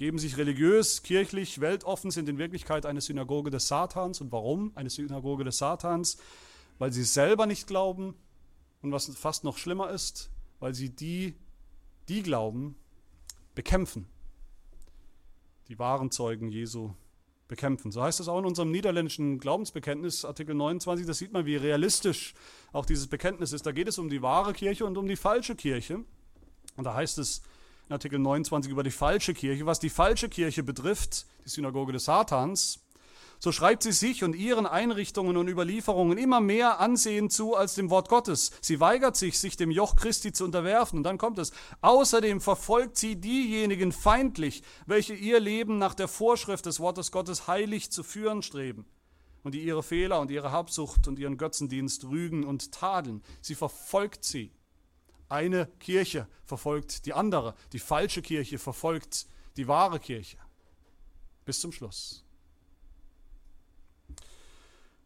[0.00, 4.22] Geben sich religiös, kirchlich, weltoffen, sind in Wirklichkeit eine Synagoge des Satans.
[4.22, 6.16] Und warum eine Synagoge des Satans?
[6.78, 8.14] Weil sie selber nicht glauben
[8.80, 11.34] und was fast noch schlimmer ist, weil sie die,
[12.08, 12.76] die glauben,
[13.54, 14.08] bekämpfen.
[15.68, 16.94] Die wahren Zeugen Jesu
[17.46, 17.92] bekämpfen.
[17.92, 21.04] So heißt es auch in unserem niederländischen Glaubensbekenntnis, Artikel 29.
[21.04, 22.32] Das sieht man, wie realistisch
[22.72, 23.66] auch dieses Bekenntnis ist.
[23.66, 26.06] Da geht es um die wahre Kirche und um die falsche Kirche.
[26.76, 27.42] Und da heißt es
[27.90, 29.66] in Artikel 29 über die falsche Kirche.
[29.66, 32.78] Was die falsche Kirche betrifft, die Synagoge des Satans,
[33.40, 37.90] so schreibt sie sich und ihren Einrichtungen und Überlieferungen immer mehr Ansehen zu als dem
[37.90, 38.52] Wort Gottes.
[38.60, 40.98] Sie weigert sich, sich dem Joch Christi zu unterwerfen.
[40.98, 41.50] Und dann kommt es.
[41.80, 47.90] Außerdem verfolgt sie diejenigen feindlich, welche ihr Leben nach der Vorschrift des Wortes Gottes heilig
[47.90, 48.84] zu führen streben
[49.42, 53.22] und die ihre Fehler und ihre Habsucht und ihren Götzendienst rügen und tadeln.
[53.40, 54.52] Sie verfolgt sie.
[55.30, 57.54] Eine Kirche verfolgt die andere.
[57.72, 60.36] Die falsche Kirche verfolgt die wahre Kirche.
[61.44, 62.24] Bis zum Schluss.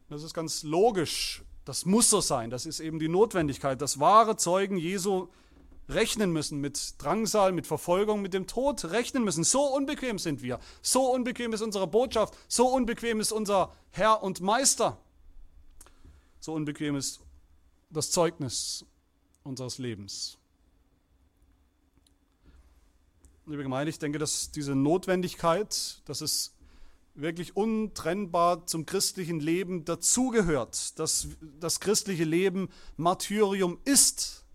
[0.08, 1.44] Das ist ganz logisch.
[1.66, 2.48] Das muss so sein.
[2.48, 5.28] Das ist eben die Notwendigkeit, dass wahre Zeugen Jesu
[5.90, 9.44] rechnen müssen mit Drangsal, mit Verfolgung, mit dem Tod rechnen müssen.
[9.44, 10.58] So unbequem sind wir.
[10.80, 12.34] So unbequem ist unsere Botschaft.
[12.48, 14.96] So unbequem ist unser Herr und Meister.
[16.40, 17.20] So unbequem ist
[17.90, 18.86] das Zeugnis
[19.44, 20.38] unseres Lebens.
[23.46, 26.54] Liebe Gemeinde, ich denke, dass diese Notwendigkeit, dass es
[27.14, 31.28] wirklich untrennbar zum christlichen Leben dazugehört, dass
[31.60, 34.46] das christliche Leben Martyrium ist.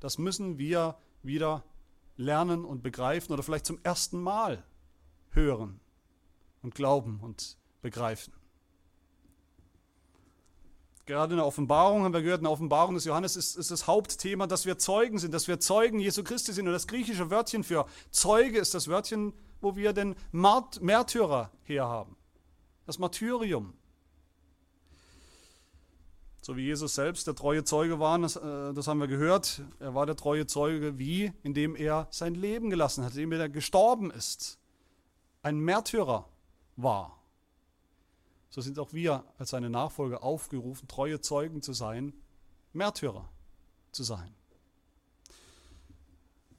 [0.00, 1.62] Das müssen wir wieder
[2.16, 4.64] lernen und begreifen oder vielleicht zum ersten Mal
[5.32, 5.80] hören
[6.62, 8.32] und glauben und begreifen.
[11.10, 13.88] Gerade in der Offenbarung haben wir gehört, in der Offenbarung des Johannes ist, ist, das
[13.88, 16.68] Hauptthema, dass wir Zeugen sind, dass wir Zeugen Jesu Christi sind.
[16.68, 22.16] Und das griechische Wörtchen für Zeuge ist das Wörtchen wo wir den Mart Märtyrer herhaben.
[22.86, 23.74] Das Martyrium.
[26.42, 29.62] So wie Jesus selbst der treue Zeuge war, das, äh, das, haben wir gehört.
[29.80, 31.32] Er war der treue Zeuge, wie?
[31.42, 34.60] Indem er sein Leben gelassen hat, indem er gestorben ist.
[35.42, 36.28] Ein Märtyrer
[36.76, 37.19] war.
[38.50, 42.12] So sind auch wir als seine Nachfolger aufgerufen, treue Zeugen zu sein,
[42.72, 43.28] Märtyrer
[43.92, 44.34] zu sein.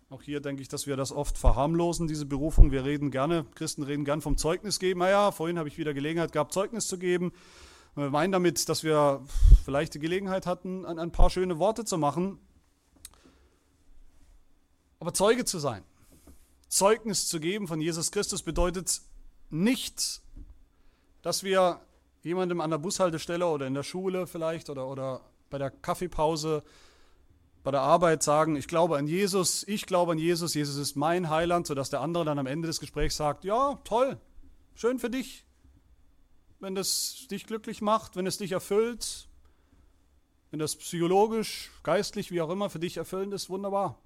[0.10, 2.72] Auch hier denke ich, dass wir das oft verharmlosen, diese Berufung.
[2.72, 5.00] Wir reden gerne, Christen reden gern vom Zeugnis geben.
[5.00, 7.32] Naja, vorhin habe ich wieder Gelegenheit gehabt, Zeugnis zu geben.
[7.96, 9.22] Wir meinen damit, dass wir
[9.64, 12.40] vielleicht die Gelegenheit hatten, ein paar schöne Worte zu machen.
[15.00, 15.84] Aber Zeuge zu sein,
[16.68, 19.02] Zeugnis zu geben von Jesus Christus bedeutet
[19.50, 20.22] nicht
[21.22, 21.82] dass wir
[22.24, 26.64] jemandem an der Bushaltestelle oder in der Schule vielleicht oder, oder bei der Kaffeepause,
[27.64, 31.30] bei der Arbeit sagen, ich glaube an Jesus, ich glaube an Jesus, Jesus ist mein
[31.30, 34.20] Heiland, sodass der andere dann am Ende des Gesprächs sagt, ja, toll,
[34.74, 35.46] schön für dich,
[36.60, 39.28] wenn das dich glücklich macht, wenn es dich erfüllt,
[40.50, 43.98] wenn das psychologisch, geistlich, wie auch immer für dich erfüllend ist, wunderbar.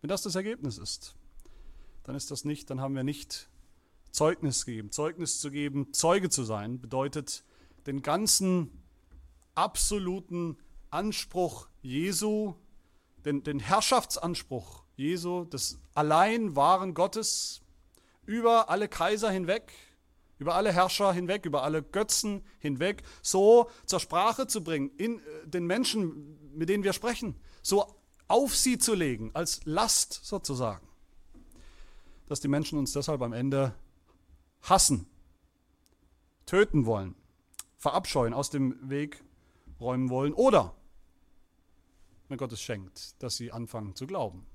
[0.00, 1.14] Wenn das das Ergebnis ist,
[2.04, 3.48] dann ist das nicht, dann haben wir nicht
[4.12, 4.92] Zeugnis gegeben.
[4.92, 7.44] Zeugnis zu geben, Zeuge zu sein, bedeutet
[7.86, 8.70] den ganzen
[9.54, 10.58] absoluten
[10.90, 12.54] Anspruch Jesu,
[13.24, 17.62] den, den Herrschaftsanspruch Jesu, des allein wahren Gottes
[18.26, 19.72] über alle Kaiser hinweg,
[20.38, 25.46] über alle Herrscher hinweg, über alle Götzen hinweg, so zur Sprache zu bringen, in äh,
[25.46, 27.86] den Menschen, mit denen wir sprechen, so
[28.28, 30.86] auf sie zu legen, als Last sozusagen,
[32.28, 33.74] dass die Menschen uns deshalb am Ende
[34.62, 35.06] hassen,
[36.46, 37.14] töten wollen,
[37.78, 39.22] verabscheuen, aus dem Weg
[39.80, 40.74] räumen wollen oder,
[42.28, 44.46] wenn Gott es schenkt, dass sie anfangen zu glauben.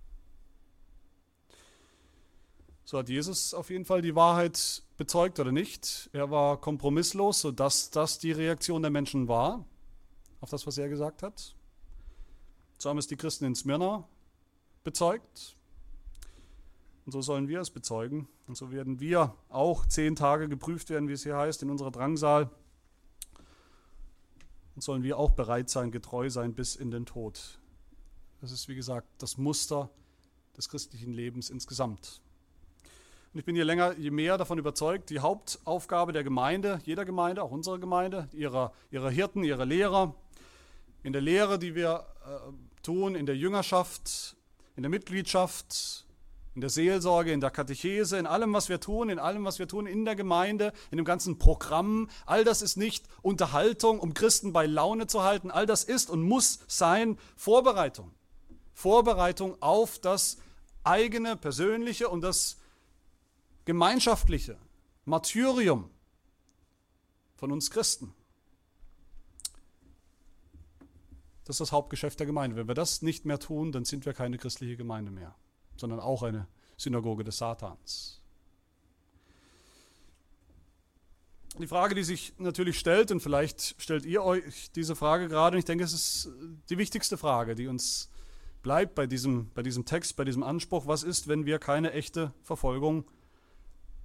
[2.86, 6.10] So hat Jesus auf jeden Fall die Wahrheit bezeugt oder nicht.
[6.14, 9.66] Er war kompromisslos, sodass das die Reaktion der Menschen war
[10.40, 11.54] auf das, was er gesagt hat.
[12.78, 14.08] So haben es die Christen in Smyrna
[14.86, 15.57] bezeugt.
[17.08, 18.28] Und so sollen wir es bezeugen.
[18.48, 21.90] Und so werden wir auch zehn Tage geprüft werden, wie es hier heißt, in unserer
[21.90, 22.50] Drangsal.
[24.76, 27.60] Und sollen wir auch bereit sein, getreu sein bis in den Tod.
[28.42, 29.90] Das ist, wie gesagt, das Muster
[30.58, 32.20] des christlichen Lebens insgesamt.
[33.32, 37.42] Und ich bin je länger, je mehr davon überzeugt, die Hauptaufgabe der Gemeinde, jeder Gemeinde,
[37.42, 40.14] auch unserer Gemeinde, ihrer, ihrer Hirten, ihrer Lehrer,
[41.04, 44.36] in der Lehre, die wir äh, tun, in der Jüngerschaft,
[44.76, 46.06] in der Mitgliedschaft,
[46.58, 49.68] in der Seelsorge, in der Katechese, in allem, was wir tun, in allem, was wir
[49.68, 52.10] tun, in der Gemeinde, in dem ganzen Programm.
[52.26, 55.52] All das ist nicht Unterhaltung, um Christen bei Laune zu halten.
[55.52, 58.12] All das ist und muss sein Vorbereitung.
[58.74, 60.40] Vorbereitung auf das
[60.84, 62.58] eigene, persönliche und das
[63.66, 64.58] gemeinschaftliche
[65.06, 65.92] Martyrium
[67.36, 68.16] von uns Christen.
[71.44, 72.56] Das ist das Hauptgeschäft der Gemeinde.
[72.56, 75.36] Wenn wir das nicht mehr tun, dann sind wir keine christliche Gemeinde mehr
[75.78, 78.22] sondern auch eine Synagoge des Satans.
[81.60, 85.60] Die Frage, die sich natürlich stellt, und vielleicht stellt ihr euch diese Frage gerade, und
[85.60, 86.30] ich denke, es ist
[86.70, 88.10] die wichtigste Frage, die uns
[88.62, 92.32] bleibt bei diesem, bei diesem Text, bei diesem Anspruch, was ist, wenn wir keine echte
[92.44, 93.06] Verfolgung,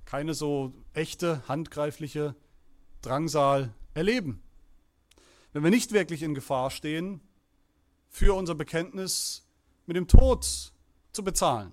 [0.07, 2.35] keine so echte, handgreifliche
[3.03, 4.43] Drangsal erleben?
[5.53, 7.21] Wenn wir nicht wirklich in Gefahr stehen,
[8.09, 9.47] für unser Bekenntnis
[9.87, 10.72] mit dem Tod
[11.13, 11.73] zu bezahlen.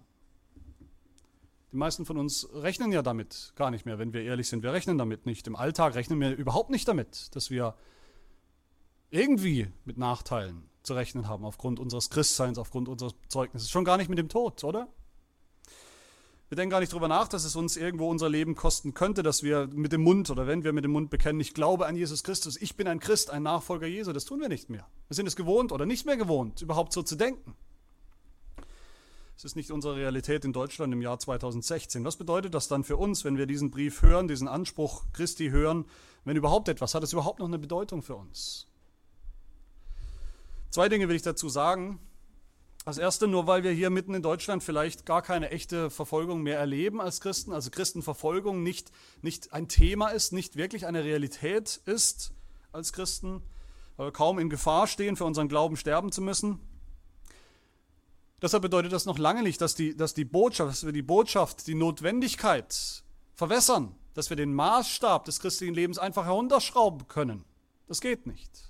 [1.72, 4.64] Die meisten von uns rechnen ja damit gar nicht mehr, wenn wir ehrlich sind.
[4.64, 5.46] Wir rechnen damit nicht.
[5.48, 7.76] Im Alltag rechnen wir überhaupt nicht damit, dass wir
[9.12, 13.70] irgendwie mit Nachteilen zu rechnen haben aufgrund unseres Christseins, aufgrund unseres Zeugnisses.
[13.70, 14.88] Schon gar nicht mit dem Tod, oder?
[16.48, 19.44] Wir denken gar nicht darüber nach, dass es uns irgendwo unser Leben kosten könnte, dass
[19.44, 22.24] wir mit dem Mund oder wenn wir mit dem Mund bekennen, ich glaube an Jesus
[22.24, 24.14] Christus, ich bin ein Christ, ein Nachfolger Jesu.
[24.14, 24.88] Das tun wir nicht mehr.
[25.08, 27.56] Wir sind es gewohnt oder nicht mehr gewohnt, überhaupt so zu denken.
[29.40, 32.04] Es ist nicht unsere Realität in Deutschland im Jahr 2016.
[32.04, 35.86] Was bedeutet das dann für uns, wenn wir diesen Brief hören, diesen Anspruch Christi hören,
[36.26, 36.94] wenn überhaupt etwas?
[36.94, 38.68] Hat es überhaupt noch eine Bedeutung für uns?
[40.72, 42.02] Zwei Dinge will ich dazu sagen.
[42.84, 46.60] Als erste, nur weil wir hier mitten in Deutschland vielleicht gar keine echte Verfolgung mehr
[46.60, 52.34] erleben als Christen, also Christenverfolgung nicht, nicht ein Thema ist, nicht wirklich eine Realität ist
[52.74, 53.42] als Christen,
[53.96, 56.60] weil wir kaum in Gefahr stehen, für unseren Glauben sterben zu müssen,
[58.42, 61.68] Deshalb bedeutet das noch lange nicht, dass die, dass die Botschaft, dass wir die Botschaft,
[61.68, 63.04] die Notwendigkeit
[63.36, 67.44] verwässern, dass wir den Maßstab des christlichen Lebens einfach herunterschrauben können.
[67.88, 68.70] Das geht nicht.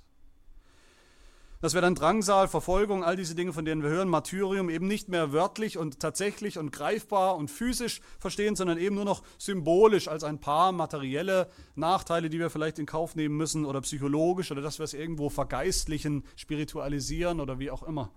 [1.61, 5.09] Dass wir dann Drangsal, Verfolgung, all diese Dinge, von denen wir hören, Martyrium eben nicht
[5.09, 10.23] mehr wörtlich und tatsächlich und greifbar und physisch verstehen, sondern eben nur noch symbolisch als
[10.23, 14.79] ein paar materielle Nachteile, die wir vielleicht in Kauf nehmen müssen oder psychologisch oder dass
[14.79, 18.09] wir es irgendwo vergeistlichen, spiritualisieren oder wie auch immer.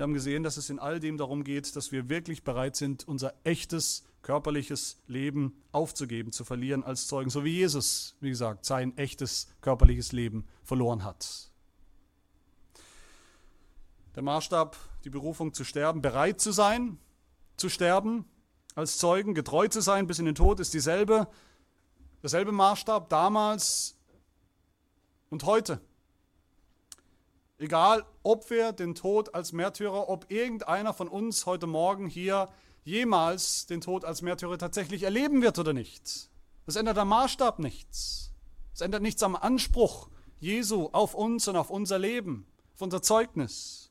[0.00, 3.06] Wir haben gesehen, dass es in all dem darum geht, dass wir wirklich bereit sind,
[3.06, 8.96] unser echtes körperliches Leben aufzugeben, zu verlieren als Zeugen, so wie Jesus, wie gesagt, sein
[8.96, 11.50] echtes körperliches Leben verloren hat.
[14.14, 16.96] Der Maßstab, die Berufung zu sterben, bereit zu sein,
[17.58, 18.24] zu sterben,
[18.74, 21.28] als Zeugen, getreu zu sein bis in den Tod, ist dieselbe,
[22.22, 23.98] derselbe Maßstab damals
[25.28, 25.78] und heute.
[27.60, 32.48] Egal, ob wir den Tod als Märtyrer, ob irgendeiner von uns heute Morgen hier
[32.84, 36.30] jemals den Tod als Märtyrer tatsächlich erleben wird oder nicht.
[36.64, 38.32] Das ändert am Maßstab nichts.
[38.72, 42.46] Es ändert nichts am Anspruch Jesu auf uns und auf unser Leben,
[42.76, 43.90] auf unser Zeugnis.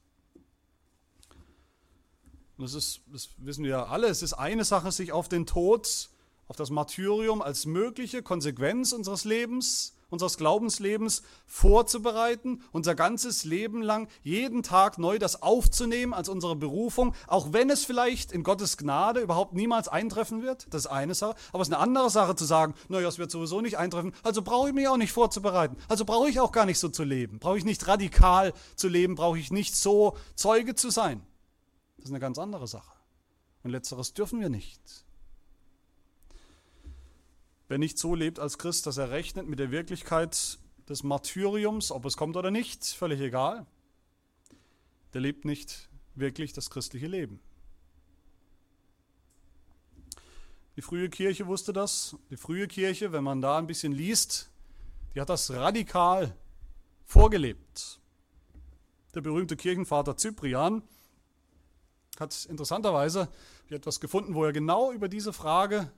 [2.57, 5.45] Und das, ist, das wissen wir ja alle, es ist eine Sache, sich auf den
[5.45, 6.09] Tod,
[6.47, 14.07] auf das Martyrium als mögliche Konsequenz unseres Lebens unseres Glaubenslebens vorzubereiten, unser ganzes Leben lang
[14.21, 19.21] jeden Tag neu das aufzunehmen als unsere Berufung, auch wenn es vielleicht in Gottes Gnade
[19.21, 20.67] überhaupt niemals eintreffen wird.
[20.73, 21.35] Das ist eine Sache.
[21.51, 24.41] Aber es ist eine andere Sache zu sagen, naja, es wird sowieso nicht eintreffen, also
[24.41, 25.77] brauche ich mich auch nicht vorzubereiten.
[25.87, 27.39] Also brauche ich auch gar nicht so zu leben.
[27.39, 31.21] Brauche ich nicht radikal zu leben, brauche ich nicht so Zeuge zu sein.
[31.97, 32.91] Das ist eine ganz andere Sache.
[33.63, 34.81] Und letzteres dürfen wir nicht.
[37.69, 40.57] Wer nicht so lebt als Christ, dass er rechnet mit der Wirklichkeit
[40.89, 43.67] des Martyriums, ob es kommt oder nicht, völlig egal,
[45.13, 47.39] der lebt nicht wirklich das christliche Leben.
[50.75, 52.15] Die frühe Kirche wusste das.
[52.31, 54.49] Die frühe Kirche, wenn man da ein bisschen liest,
[55.13, 56.35] die hat das radikal
[57.05, 57.99] vorgelebt.
[59.13, 60.81] Der berühmte Kirchenvater Cyprian
[62.19, 63.29] hat interessanterweise
[63.69, 65.91] etwas gefunden, wo er genau über diese Frage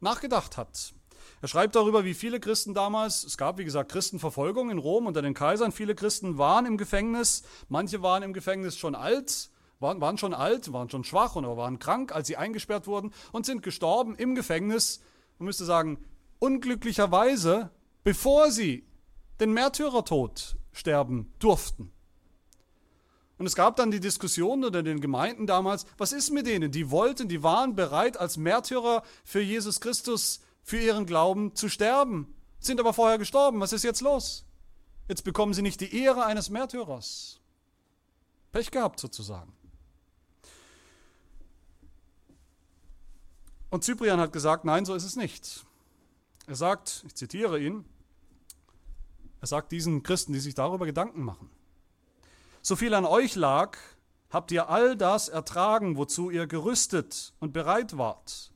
[0.00, 0.94] nachgedacht hat.
[1.40, 5.22] Er schreibt darüber, wie viele Christen damals, es gab wie gesagt Christenverfolgung in Rom unter
[5.22, 10.18] den Kaisern, viele Christen waren im Gefängnis, manche waren im Gefängnis schon alt, waren, waren
[10.18, 14.14] schon alt, waren schon schwach oder waren krank, als sie eingesperrt wurden und sind gestorben
[14.14, 15.00] im Gefängnis,
[15.38, 15.98] man müsste sagen,
[16.38, 17.70] unglücklicherweise,
[18.04, 18.86] bevor sie
[19.40, 21.92] den Märtyrertod sterben durften.
[23.38, 26.70] Und es gab dann die Diskussion unter den Gemeinden damals, was ist mit denen?
[26.70, 32.34] Die wollten, die waren bereit, als Märtyrer für Jesus Christus für ihren Glauben zu sterben,
[32.60, 33.60] sind aber vorher gestorben.
[33.60, 34.44] Was ist jetzt los?
[35.08, 37.40] Jetzt bekommen sie nicht die Ehre eines Märtyrers.
[38.52, 39.52] Pech gehabt sozusagen.
[43.70, 45.64] Und Cyprian hat gesagt, nein, so ist es nicht.
[46.46, 47.84] Er sagt, ich zitiere ihn,
[49.40, 51.50] er sagt diesen Christen, die sich darüber Gedanken machen,
[52.60, 53.76] so viel an euch lag,
[54.30, 58.51] habt ihr all das ertragen, wozu ihr gerüstet und bereit wart.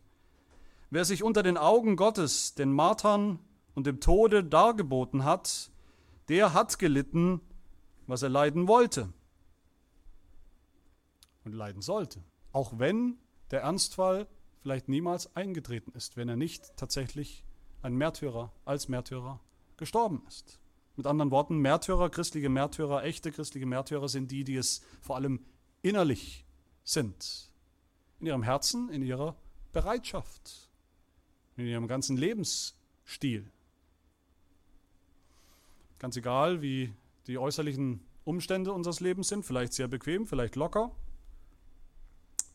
[0.91, 3.41] Wer sich unter den Augen Gottes den Martern
[3.75, 5.71] und dem Tode dargeboten hat,
[6.29, 7.41] der hat gelitten,
[8.07, 9.13] was er leiden wollte
[11.45, 12.23] und leiden sollte,
[12.53, 13.19] auch wenn
[13.51, 14.29] der Ernstfall
[14.61, 17.45] vielleicht niemals eingetreten ist, wenn er nicht tatsächlich
[17.83, 19.41] ein Märtyrer als Märtyrer
[19.77, 20.61] gestorben ist.
[20.97, 25.45] Mit anderen Worten, Märtyrer, christliche Märtyrer, echte christliche Märtyrer sind die, die es vor allem
[25.83, 26.47] innerlich
[26.85, 27.53] sind,
[28.19, 29.37] in ihrem Herzen, in ihrer
[29.73, 30.66] Bereitschaft
[31.57, 33.51] in ihrem ganzen Lebensstil.
[35.99, 36.93] Ganz egal, wie
[37.27, 40.91] die äußerlichen Umstände unseres Lebens sind, vielleicht sehr bequem, vielleicht locker.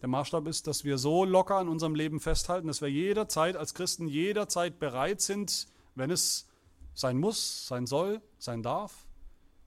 [0.01, 3.73] Der Maßstab ist, dass wir so locker an unserem Leben festhalten, dass wir jederzeit als
[3.73, 6.47] Christen jederzeit bereit sind, wenn es
[6.93, 9.05] sein muss, sein soll, sein darf,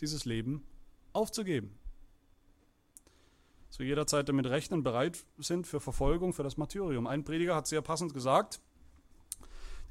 [0.00, 0.66] dieses Leben
[1.12, 1.78] aufzugeben.
[3.68, 7.06] Dass wir jederzeit damit rechnen, bereit sind für Verfolgung, für das Martyrium.
[7.06, 8.60] Ein Prediger hat sehr passend gesagt,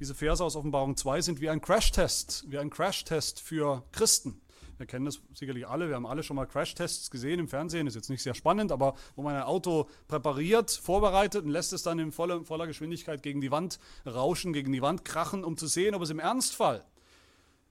[0.04, 4.42] diese Verse aus Offenbarung 2 sind wie ein Crashtest, wie ein Crashtest für Christen.
[4.76, 7.96] Wir kennen das sicherlich alle, wir haben alle schon mal Crashtests gesehen im Fernsehen, ist
[7.96, 12.00] jetzt nicht sehr spannend, aber wo man ein Auto präpariert, vorbereitet und lässt es dann
[12.00, 15.96] in voller, voller Geschwindigkeit gegen die Wand rauschen, gegen die Wand krachen, um zu sehen,
[15.96, 16.84] ob es im Ernstfall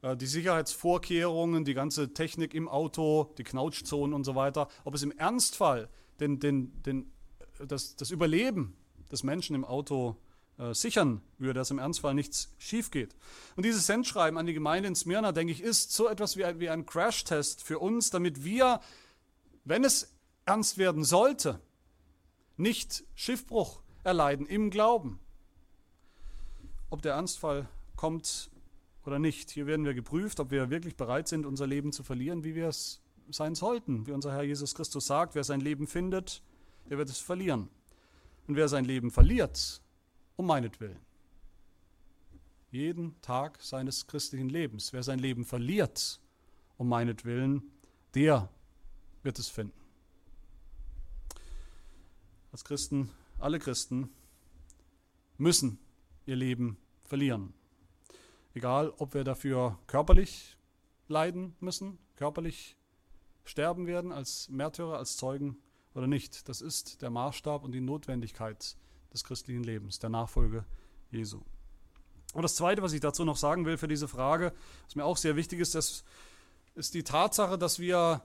[0.00, 5.02] äh, die Sicherheitsvorkehrungen, die ganze Technik im Auto, die Knautschzonen und so weiter, ob es
[5.02, 7.12] im Ernstfall den, den, den,
[7.68, 8.74] das, das Überleben
[9.10, 10.16] des Menschen im Auto
[10.58, 13.14] äh, sichern würde, dass im Ernstfall nichts schief geht.
[13.56, 16.60] Und dieses Sendschreiben an die Gemeinde in Smyrna, denke ich, ist so etwas wie ein,
[16.60, 18.80] wie ein Crashtest für uns, damit wir,
[19.64, 20.12] wenn es
[20.44, 21.60] ernst werden sollte,
[22.56, 25.20] nicht Schiffbruch erleiden im Glauben.
[26.90, 28.50] Ob der Ernstfall kommt
[29.04, 29.50] oder nicht.
[29.50, 32.68] Hier werden wir geprüft, ob wir wirklich bereit sind, unser Leben zu verlieren, wie wir
[32.68, 34.06] es sein sollten.
[34.06, 36.42] Wie unser Herr Jesus Christus sagt, wer sein Leben findet,
[36.90, 37.68] der wird es verlieren.
[38.46, 39.80] Und wer sein Leben verliert,
[40.36, 40.98] um meinetwillen.
[42.70, 44.92] Jeden Tag seines christlichen Lebens.
[44.92, 46.20] Wer sein Leben verliert,
[46.78, 47.62] um meinetwillen,
[48.14, 48.48] der
[49.22, 49.78] wird es finden.
[52.50, 54.10] Als Christen, alle Christen
[55.38, 55.78] müssen
[56.26, 57.52] ihr Leben verlieren.
[58.54, 60.56] Egal, ob wir dafür körperlich
[61.08, 62.76] leiden müssen, körperlich
[63.44, 65.56] sterben werden als Märtyrer, als Zeugen
[65.94, 66.48] oder nicht.
[66.48, 68.76] Das ist der Maßstab und die Notwendigkeit
[69.12, 70.64] des christlichen Lebens, der Nachfolge
[71.10, 71.40] Jesu.
[72.34, 74.52] Und das Zweite, was ich dazu noch sagen will für diese Frage,
[74.86, 76.04] was mir auch sehr wichtig ist, das
[76.74, 78.22] ist die Tatsache, dass wir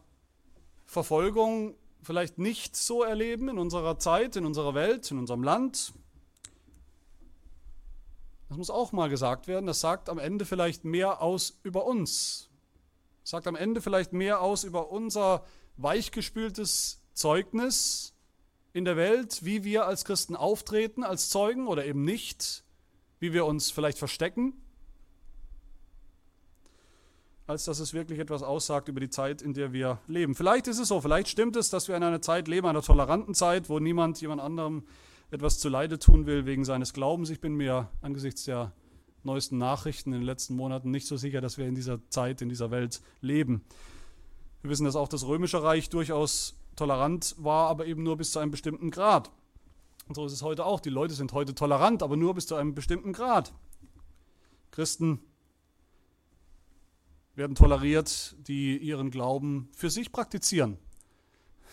[0.86, 5.94] Verfolgung vielleicht nicht so erleben in unserer Zeit, in unserer Welt, in unserem Land,
[8.50, 9.66] Das muss auch mal gesagt werden.
[9.66, 12.50] Das sagt am Ende vielleicht mehr aus über uns.
[13.22, 15.44] Das sagt am Ende vielleicht mehr aus über unser
[15.76, 18.14] weichgespültes Zeugnis
[18.74, 22.64] in der Welt, wie wir als Christen auftreten, als Zeugen oder eben nicht,
[23.20, 24.54] wie wir uns vielleicht verstecken,
[27.48, 30.36] als dass es wirklich etwas aussagt über die Zeit, in der wir leben.
[30.36, 33.34] Vielleicht ist es so, vielleicht stimmt es, dass wir in einer Zeit leben, einer toleranten
[33.34, 34.84] Zeit, wo niemand jemand anderem
[35.32, 37.30] etwas zuleide tun will wegen seines Glaubens.
[37.30, 38.74] Ich bin mir angesichts der
[39.24, 42.50] neuesten Nachrichten in den letzten Monaten nicht so sicher, dass wir in dieser Zeit, in
[42.50, 43.64] dieser Welt leben.
[44.62, 48.40] Wir wissen, dass auch das Römische Reich durchaus tolerant war, aber eben nur bis zu
[48.40, 49.32] einem bestimmten Grad.
[50.08, 50.80] Und so ist es heute auch.
[50.80, 53.54] Die Leute sind heute tolerant, aber nur bis zu einem bestimmten Grad.
[54.72, 55.20] Christen
[57.36, 60.78] werden toleriert, die ihren Glauben für sich praktizieren.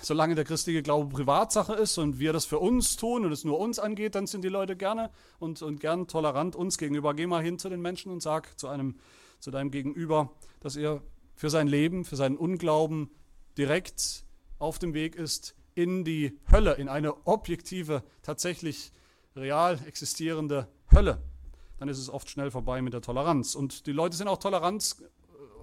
[0.00, 3.58] Solange der christliche Glaube Privatsache ist und wir das für uns tun und es nur
[3.58, 7.14] uns angeht, dann sind die Leute gerne und, und gern tolerant uns gegenüber.
[7.14, 8.96] Geh mal hin zu den Menschen und sag zu, einem,
[9.38, 11.00] zu deinem Gegenüber, dass er
[11.34, 13.10] für sein Leben, für seinen Unglauben
[13.56, 14.24] direkt
[14.58, 18.92] auf dem Weg ist in die Hölle, in eine objektive, tatsächlich
[19.36, 21.22] real existierende Hölle.
[21.78, 23.54] Dann ist es oft schnell vorbei mit der Toleranz.
[23.54, 24.96] Und die Leute sind auch tolerant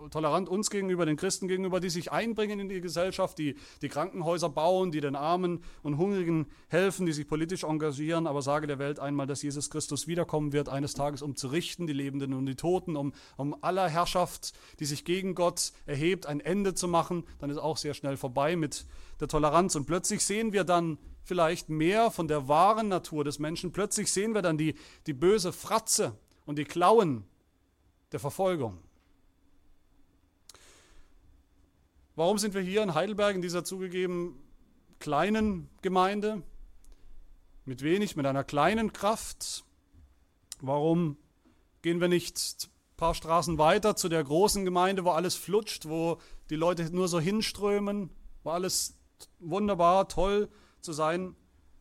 [0.09, 4.49] tolerant uns gegenüber, den Christen gegenüber, die sich einbringen in die Gesellschaft, die die Krankenhäuser
[4.49, 8.27] bauen, die den Armen und Hungrigen helfen, die sich politisch engagieren.
[8.27, 11.87] Aber sage der Welt einmal, dass Jesus Christus wiederkommen wird, eines Tages, um zu richten,
[11.87, 16.39] die Lebenden und die Toten, um, um aller Herrschaft, die sich gegen Gott erhebt, ein
[16.39, 17.23] Ende zu machen.
[17.39, 18.85] Dann ist auch sehr schnell vorbei mit
[19.19, 19.75] der Toleranz.
[19.75, 23.71] Und plötzlich sehen wir dann vielleicht mehr von der wahren Natur des Menschen.
[23.71, 24.75] Plötzlich sehen wir dann die,
[25.07, 27.23] die böse Fratze und die Klauen
[28.11, 28.79] der Verfolgung.
[32.15, 34.37] Warum sind wir hier in Heidelberg in dieser zugegeben
[34.99, 36.43] kleinen Gemeinde
[37.63, 39.63] mit wenig, mit einer kleinen Kraft?
[40.59, 41.17] Warum
[41.81, 46.17] gehen wir nicht ein paar Straßen weiter zu der großen Gemeinde, wo alles flutscht, wo
[46.49, 48.09] die Leute nur so hinströmen,
[48.43, 48.97] wo alles
[49.39, 50.49] wunderbar, toll
[50.81, 51.35] zu sein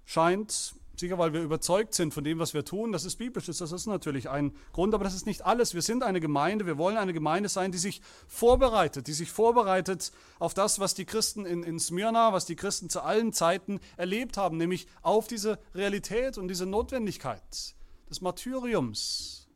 [0.05, 0.77] scheint?
[1.01, 2.93] Sicher, weil wir überzeugt sind von dem, was wir tun.
[2.93, 5.73] Das ist biblisch, das ist natürlich ein Grund, aber das ist nicht alles.
[5.73, 10.13] Wir sind eine Gemeinde, wir wollen eine Gemeinde sein, die sich vorbereitet, die sich vorbereitet
[10.39, 14.37] auf das, was die Christen in, in Smyrna, was die Christen zu allen Zeiten erlebt
[14.37, 17.75] haben, nämlich auf diese Realität und diese Notwendigkeit
[18.11, 19.49] des Martyriums.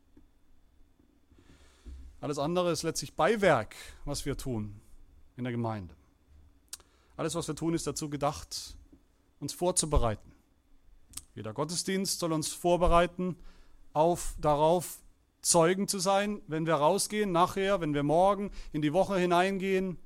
[2.21, 4.81] Alles andere ist letztlich Beiwerk, was wir tun
[5.37, 5.93] in der Gemeinde.
[7.17, 8.75] Alles, was wir tun, ist dazu gedacht,
[9.39, 10.34] uns vorzubereiten
[11.35, 13.35] jeder Gottesdienst soll uns vorbereiten
[13.93, 14.99] auf darauf,
[15.41, 19.99] Zeugen zu sein, wenn wir rausgehen, nachher, wenn wir morgen in die Woche hineingehen,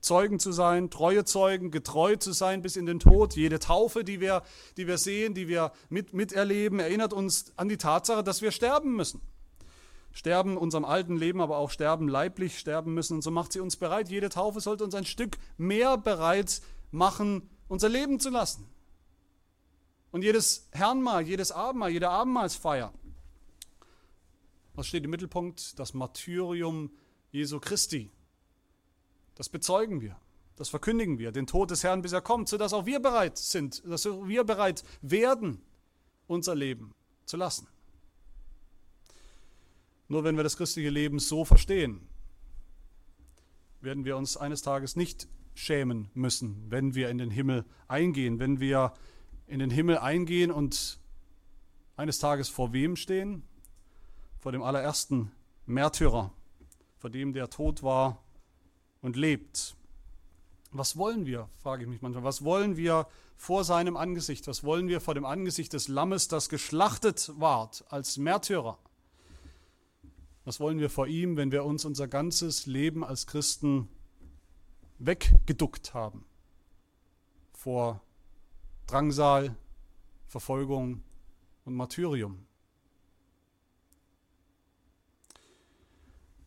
[0.00, 3.36] Zeugen zu sein, treue Zeugen, getreu zu sein bis in den Tod.
[3.36, 4.42] Jede Taufe, die wir,
[4.76, 8.96] die wir sehen, die wir mit, miterleben, erinnert uns an die Tatsache, dass wir sterben
[8.96, 9.20] müssen.
[10.10, 13.14] Sterben unserem alten Leben, aber auch sterben leiblich, sterben müssen.
[13.14, 14.08] Und so macht sie uns bereit.
[14.08, 18.73] Jede Taufe sollte uns ein Stück mehr bereit machen, unser Leben zu lassen.
[20.14, 22.94] Und jedes Herrnmal, jedes Abendmahl, jede Abendmahlsfeier,
[24.74, 25.76] was steht im Mittelpunkt?
[25.76, 26.92] Das Martyrium
[27.32, 28.12] Jesu Christi.
[29.34, 30.16] Das bezeugen wir,
[30.54, 33.82] das verkündigen wir, den Tod des Herrn, bis er kommt, sodass auch wir bereit sind,
[33.84, 35.60] dass wir bereit werden,
[36.28, 36.94] unser Leben
[37.24, 37.66] zu lassen.
[40.06, 42.06] Nur wenn wir das christliche Leben so verstehen,
[43.80, 48.60] werden wir uns eines Tages nicht schämen müssen, wenn wir in den Himmel eingehen, wenn
[48.60, 48.92] wir
[49.46, 50.98] in den Himmel eingehen und
[51.96, 53.42] eines Tages vor wem stehen?
[54.38, 55.30] Vor dem allerersten
[55.66, 56.32] Märtyrer,
[56.98, 58.22] vor dem der tot war
[59.00, 59.76] und lebt.
[60.70, 64.46] Was wollen wir, frage ich mich manchmal, was wollen wir vor seinem Angesicht?
[64.48, 68.78] Was wollen wir vor dem Angesicht des Lammes, das geschlachtet ward als Märtyrer?
[70.44, 73.88] Was wollen wir vor ihm, wenn wir uns unser ganzes Leben als Christen
[74.98, 76.24] weggeduckt haben
[77.52, 78.02] vor
[78.86, 79.56] Drangsal,
[80.26, 81.02] Verfolgung
[81.64, 82.46] und Martyrium.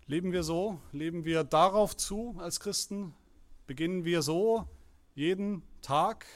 [0.06, 0.80] Leben wir so?
[0.92, 3.16] Leben wir darauf zu als Christen?
[3.66, 4.68] Beginnen wir so
[5.16, 6.28] jeden Tag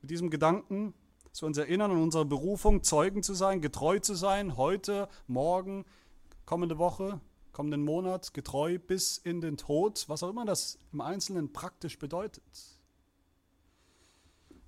[0.00, 0.94] mit diesem Gedanken,
[1.38, 5.84] wir uns erinnern an unsere Berufung, Zeugen zu sein, getreu zu sein, heute, morgen,
[6.46, 7.20] kommende Woche,
[7.52, 12.79] kommenden Monat, getreu bis in den Tod, was auch immer das im Einzelnen praktisch bedeutet.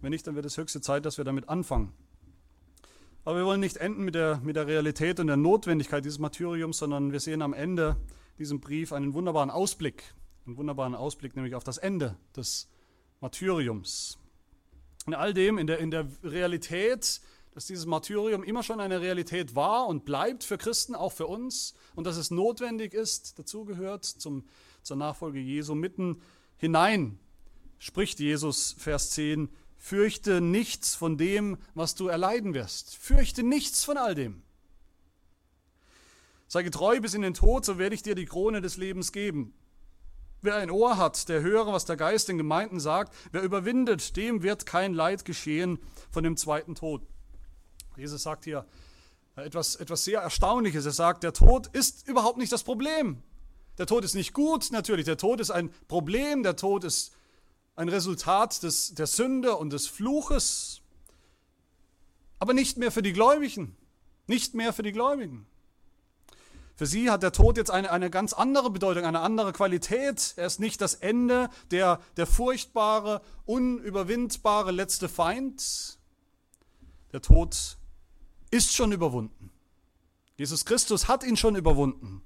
[0.03, 1.93] Wenn nicht, dann wird es höchste Zeit, dass wir damit anfangen.
[3.25, 6.79] Aber wir wollen nicht enden mit der, mit der Realität und der Notwendigkeit dieses Martyriums,
[6.79, 7.97] sondern wir sehen am Ende
[8.39, 10.03] diesem Brief einen wunderbaren Ausblick,
[10.45, 12.69] einen wunderbaren Ausblick nämlich auf das Ende des
[13.21, 14.19] Martyriums.
[15.07, 17.21] In all dem, in der, in der Realität
[17.55, 21.75] dass dieses Martyrium immer schon eine Realität war und bleibt für Christen, auch für uns,
[21.95, 26.23] und dass es notwendig ist, dazugehört zur Nachfolge Jesu mitten
[26.57, 27.19] hinein,
[27.79, 29.51] spricht Jesus, Vers 10,
[29.83, 32.97] fürchte nichts von dem, was du erleiden wirst.
[32.97, 34.45] Fürchte nichts von all dem.
[36.47, 39.53] Sei getreu bis in den Tod, so werde ich dir die Krone des Lebens geben.
[40.41, 43.13] Wer ein Ohr hat, der höre, was der Geist den Gemeinden sagt.
[43.33, 45.81] Wer überwindet, dem wird kein Leid geschehen
[46.13, 47.03] von dem zweiten Tod.
[47.97, 48.65] Jesus sagt hier
[49.35, 50.87] etwas, etwas sehr Erstaunliches.
[50.87, 53.21] Er sagt, der Tod ist überhaupt nicht das Problem.
[53.79, 55.07] Der Tod ist nicht gut, natürlich.
[55.07, 56.45] Der Tod ist ein Problem.
[56.45, 57.13] Der Tod ist
[57.75, 60.81] ein Resultat des, der Sünde und des Fluches.
[62.39, 63.77] Aber nicht mehr für die Gläubigen.
[64.27, 65.47] Nicht mehr für die Gläubigen.
[66.75, 70.35] Für sie hat der Tod jetzt eine, eine ganz andere Bedeutung, eine andere Qualität.
[70.37, 75.99] Er ist nicht das Ende, der, der furchtbare, unüberwindbare letzte Feind.
[77.13, 77.77] Der Tod
[78.51, 79.51] ist schon überwunden.
[80.37, 82.23] Jesus Christus hat ihn schon überwunden.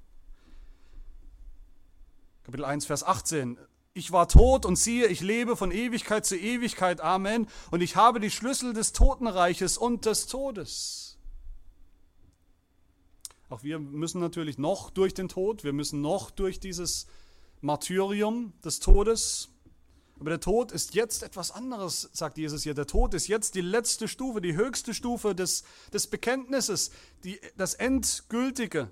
[2.44, 3.58] Kapitel 1, Vers 18.
[3.96, 7.00] Ich war tot und siehe, ich lebe von Ewigkeit zu Ewigkeit.
[7.00, 7.46] Amen.
[7.70, 11.16] Und ich habe die Schlüssel des Totenreiches und des Todes.
[13.48, 17.06] Auch wir müssen natürlich noch durch den Tod, wir müssen noch durch dieses
[17.62, 19.48] Martyrium des Todes.
[20.20, 22.74] Aber der Tod ist jetzt etwas anderes, sagt Jesus hier.
[22.74, 26.90] Der Tod ist jetzt die letzte Stufe, die höchste Stufe des, des Bekenntnisses,
[27.24, 28.90] die, das endgültige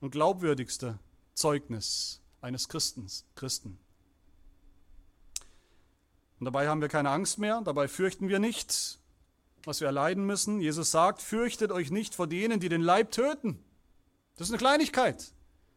[0.00, 0.98] und glaubwürdigste
[1.34, 3.78] Zeugnis eines Christens, Christen.
[6.38, 8.98] Und dabei haben wir keine Angst mehr, dabei fürchten wir nicht,
[9.64, 10.60] was wir erleiden müssen.
[10.60, 13.62] Jesus sagt, fürchtet euch nicht vor denen, die den Leib töten.
[14.36, 15.32] Das ist eine Kleinigkeit.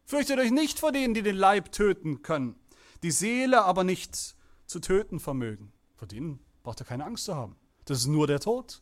[0.06, 2.56] Fürchtet euch nicht vor denen, die den Leib töten können,
[3.04, 4.36] die Seele aber nicht
[4.66, 5.72] zu töten vermögen.
[5.96, 7.56] Vor denen braucht ihr keine Angst zu haben.
[7.86, 8.82] Das ist nur der Tod.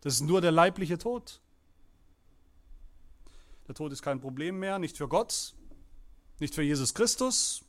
[0.00, 1.40] Das ist nur der leibliche Tod.
[3.68, 5.54] Der Tod ist kein Problem mehr, nicht für Gott,
[6.42, 7.64] nicht für Jesus Christus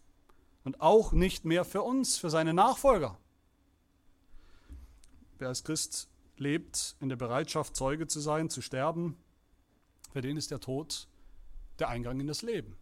[0.63, 3.17] und auch nicht mehr für uns, für seine Nachfolger.
[5.38, 9.15] Wer als Christ lebt in der Bereitschaft, Zeuge zu sein, zu sterben,
[10.11, 11.07] für den ist der Tod
[11.80, 12.76] der Eingang in das Leben.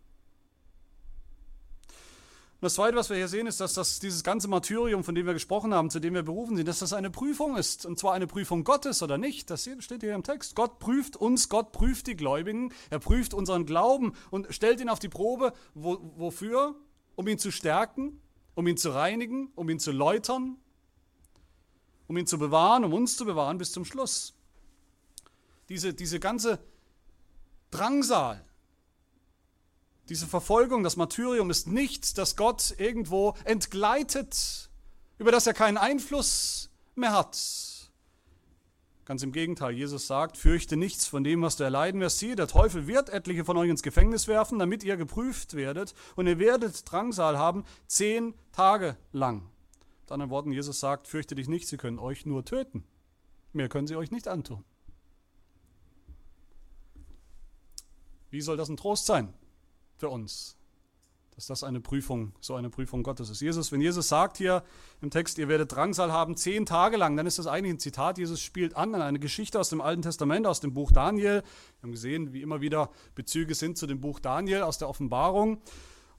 [2.61, 5.25] Und das Zweite, was wir hier sehen, ist, dass das, dieses ganze Martyrium, von dem
[5.25, 7.87] wir gesprochen haben, zu dem wir berufen sind, dass das eine Prüfung ist.
[7.87, 9.49] Und zwar eine Prüfung Gottes oder nicht.
[9.49, 10.53] Das steht hier im Text.
[10.53, 12.71] Gott prüft uns, Gott prüft die Gläubigen.
[12.91, 15.53] Er prüft unseren Glauben und stellt ihn auf die Probe.
[15.73, 16.75] Wo, wofür?
[17.15, 18.21] Um ihn zu stärken,
[18.53, 20.57] um ihn zu reinigen, um ihn zu läutern,
[22.05, 24.35] um ihn zu bewahren, um uns zu bewahren bis zum Schluss.
[25.67, 26.59] Diese, diese ganze
[27.71, 28.45] Drangsal,
[30.09, 34.69] diese Verfolgung, das Martyrium ist nichts, das Gott irgendwo entgleitet,
[35.17, 37.37] über das er keinen Einfluss mehr hat.
[39.05, 42.19] Ganz im Gegenteil, Jesus sagt, fürchte nichts von dem, was du erleiden wirst.
[42.19, 45.93] Siehe, der Teufel wird etliche von euch ins Gefängnis werfen, damit ihr geprüft werdet.
[46.15, 49.49] Und ihr werdet Drangsal haben, zehn Tage lang.
[50.03, 52.85] Mit anderen Worten, Jesus sagt, fürchte dich nicht, sie können euch nur töten.
[53.53, 54.63] Mehr können sie euch nicht antun.
[58.29, 59.33] Wie soll das ein Trost sein
[60.01, 60.57] für uns?
[61.35, 63.39] Dass das eine Prüfung, so eine Prüfung Gottes ist.
[63.39, 64.63] Jesus, wenn Jesus sagt hier
[64.99, 68.17] im Text, ihr werdet Drangsal haben zehn Tage lang, dann ist das eigentlich ein Zitat.
[68.17, 71.43] Jesus spielt an an eine Geschichte aus dem Alten Testament, aus dem Buch Daniel.
[71.43, 75.61] Wir haben gesehen, wie immer wieder Bezüge sind zu dem Buch Daniel aus der Offenbarung.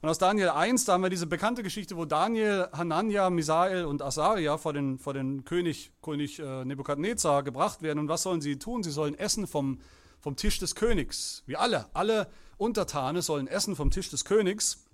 [0.01, 4.01] Und aus Daniel 1, da haben wir diese bekannte Geschichte, wo Daniel, Hanania, Misael und
[4.01, 7.99] Asaria vor den, vor den König, König äh, Nebukadnezar gebracht werden.
[7.99, 8.81] Und was sollen sie tun?
[8.81, 9.79] Sie sollen essen vom,
[10.19, 11.43] vom Tisch des Königs.
[11.45, 11.85] Wie alle.
[11.93, 12.27] Alle
[12.57, 14.85] Untertane sollen essen vom Tisch des Königs.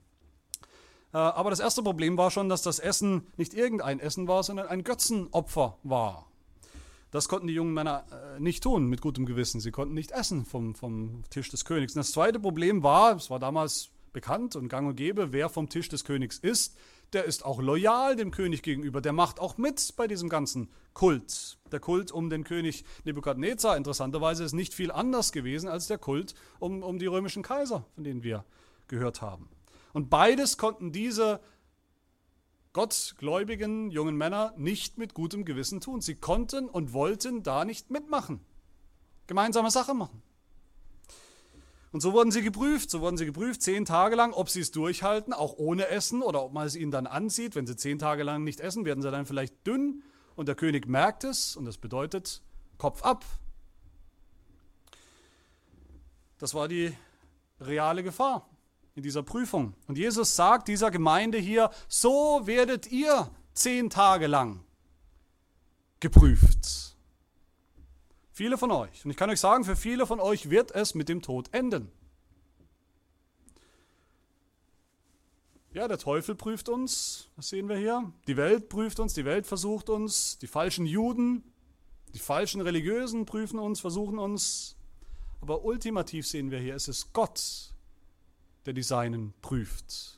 [1.14, 4.68] Äh, aber das erste Problem war schon, dass das Essen nicht irgendein Essen war, sondern
[4.68, 6.30] ein Götzenopfer war.
[7.12, 9.60] Das konnten die jungen Männer äh, nicht tun mit gutem Gewissen.
[9.60, 11.96] Sie konnten nicht essen vom, vom Tisch des Königs.
[11.96, 15.70] Und das zweite Problem war, es war damals bekannt und gang und gäbe, wer vom
[15.70, 16.78] Tisch des Königs ist,
[17.14, 21.58] der ist auch loyal dem König gegenüber, der macht auch mit bei diesem ganzen Kult.
[21.72, 26.36] Der Kult um den König Nebukadnezar, interessanterweise, ist nicht viel anders gewesen als der Kult
[26.60, 28.46] um, um die römischen Kaiser, von denen wir
[28.88, 29.50] gehört haben.
[29.94, 31.40] Und beides konnten diese
[32.74, 36.02] gottgläubigen jungen Männer nicht mit gutem Gewissen tun.
[36.02, 38.42] Sie konnten und wollten da nicht mitmachen.
[39.28, 40.22] Gemeinsame Sache machen.
[41.92, 44.72] Und so wurden sie geprüft, so wurden sie geprüft, zehn Tage lang, ob sie es
[44.72, 47.56] durchhalten, auch ohne Essen oder ob man es ihnen dann ansieht.
[47.56, 50.04] Wenn sie zehn Tage lang nicht essen, werden sie dann vielleicht dünn
[50.36, 52.44] und der König merkt es und das bedeutet
[52.78, 53.26] Kopf ab.
[56.38, 56.94] Das war die
[57.60, 58.48] reale Gefahr
[58.96, 59.74] in dieser Prüfung.
[59.88, 64.62] Und Jesus sagt dieser Gemeinde hier, so werdet ihr zehn Tage lang
[66.00, 66.89] geprüft.
[68.40, 69.04] Viele von euch.
[69.04, 71.92] Und ich kann euch sagen, für viele von euch wird es mit dem Tod enden.
[75.74, 78.14] Ja, der Teufel prüft uns, das sehen wir hier.
[78.28, 81.44] Die Welt prüft uns, die Welt versucht uns, die falschen Juden,
[82.14, 84.78] die falschen Religiösen prüfen uns, versuchen uns.
[85.42, 87.74] Aber ultimativ sehen wir hier, es ist Gott,
[88.66, 90.18] der die Seinen prüft.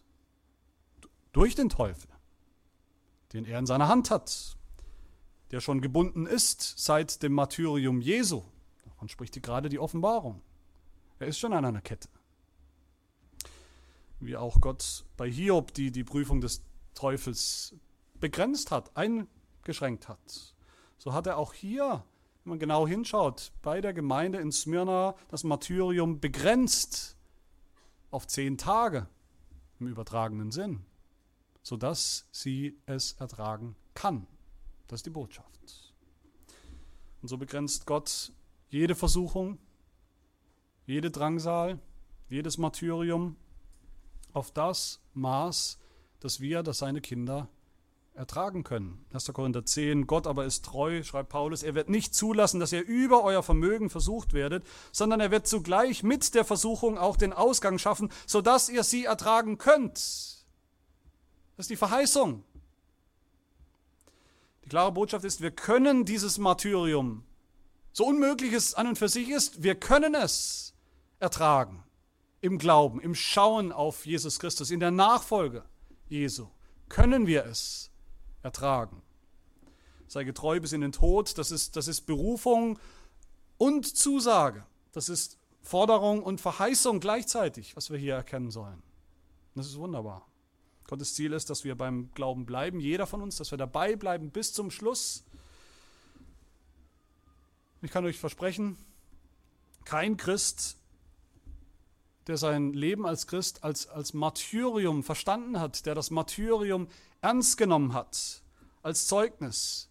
[1.31, 2.11] Durch den Teufel,
[3.33, 4.59] den er in seiner Hand hat,
[5.51, 8.43] der schon gebunden ist seit dem Martyrium Jesu.
[8.85, 10.41] Davon spricht gerade die Offenbarung.
[11.19, 12.09] Er ist schon an einer Kette
[14.21, 17.75] wie auch Gott bei Hiob die, die Prüfung des Teufels
[18.19, 20.55] begrenzt hat, eingeschränkt hat.
[20.97, 22.03] So hat er auch hier,
[22.43, 27.17] wenn man genau hinschaut, bei der Gemeinde in Smyrna das Martyrium begrenzt
[28.11, 29.07] auf zehn Tage
[29.79, 30.85] im übertragenen Sinn,
[31.63, 34.27] sodass sie es ertragen kann.
[34.91, 35.93] Das ist die Botschaft.
[37.21, 38.33] Und so begrenzt Gott
[38.67, 39.57] jede Versuchung,
[40.85, 41.79] jede Drangsal,
[42.27, 43.37] jedes Martyrium
[44.33, 45.79] auf das Maß,
[46.19, 47.47] das wir, das seine Kinder
[48.15, 49.05] ertragen können.
[49.13, 49.31] 1.
[49.31, 53.23] Korinther 10, Gott aber ist treu, schreibt Paulus, er wird nicht zulassen, dass ihr über
[53.23, 58.11] euer Vermögen versucht werdet, sondern er wird zugleich mit der Versuchung auch den Ausgang schaffen,
[58.27, 59.93] sodass ihr sie ertragen könnt.
[59.95, 60.45] Das
[61.59, 62.43] ist die Verheißung.
[64.63, 67.23] Die klare Botschaft ist, wir können dieses Martyrium,
[67.93, 70.73] so unmöglich es an und für sich ist, wir können es
[71.19, 71.83] ertragen
[72.41, 75.63] im Glauben, im Schauen auf Jesus Christus, in der Nachfolge
[76.07, 76.47] Jesu,
[76.89, 77.91] können wir es
[78.43, 79.01] ertragen.
[80.07, 82.79] Sei getreu bis in den Tod, das ist, das ist Berufung
[83.57, 84.65] und Zusage.
[84.91, 88.81] Das ist Forderung und Verheißung gleichzeitig, was wir hier erkennen sollen.
[89.55, 90.27] Das ist wunderbar.
[90.91, 94.29] Gottes Ziel ist, dass wir beim Glauben bleiben, jeder von uns, dass wir dabei bleiben
[94.29, 95.23] bis zum Schluss.
[97.81, 98.75] Ich kann euch versprechen,
[99.85, 100.75] kein Christ
[102.27, 106.89] der sein Leben als Christ als, als Martyrium verstanden hat, der das Martyrium
[107.21, 108.43] ernst genommen hat,
[108.83, 109.89] als Zeugnis,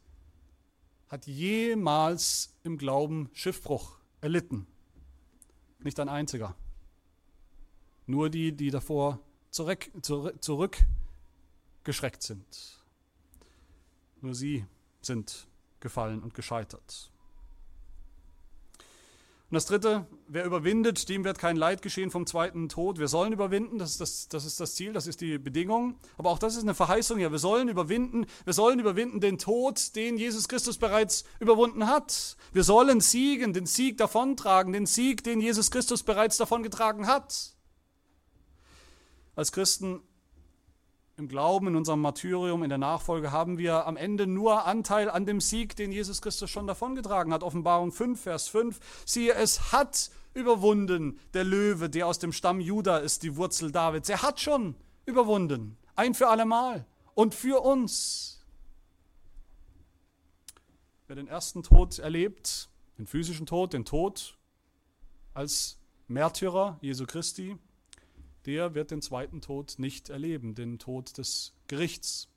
[1.08, 4.66] hat jemals im Glauben Schiffbruch erlitten.
[5.78, 6.54] Nicht ein einziger.
[8.06, 9.18] Nur die, die davor
[9.50, 12.80] zurück, zurück, zurückgeschreckt sind.
[14.20, 14.64] Nur sie
[15.02, 15.46] sind
[15.80, 17.10] gefallen und gescheitert.
[19.50, 23.00] Und das dritte, wer überwindet, dem wird kein Leid geschehen vom zweiten Tod.
[23.00, 25.98] Wir sollen überwinden, das ist das, das ist das Ziel, das ist die Bedingung.
[26.18, 29.96] Aber auch das ist eine Verheißung, ja, wir sollen überwinden, wir sollen überwinden den Tod,
[29.96, 32.36] den Jesus Christus bereits überwunden hat.
[32.52, 37.56] Wir sollen siegen, den Sieg davontragen, den Sieg, den Jesus Christus bereits davongetragen hat.
[39.40, 40.02] Als Christen
[41.16, 45.24] im Glauben, in unserem Martyrium, in der Nachfolge haben wir am Ende nur Anteil an
[45.24, 47.42] dem Sieg, den Jesus Christus schon davongetragen hat.
[47.42, 48.78] Offenbarung 5, Vers 5.
[49.06, 54.10] Siehe, es hat überwunden der Löwe, der aus dem Stamm Juda ist, die Wurzel Davids.
[54.10, 54.74] Er hat schon
[55.06, 55.78] überwunden.
[55.96, 56.84] Ein für allemal.
[57.14, 58.44] Und für uns.
[61.06, 62.68] Wer den ersten Tod erlebt,
[62.98, 64.36] den physischen Tod, den Tod
[65.32, 65.78] als
[66.08, 67.56] Märtyrer Jesu Christi,
[68.46, 72.28] der wird den zweiten Tod nicht erleben, den Tod des Gerichts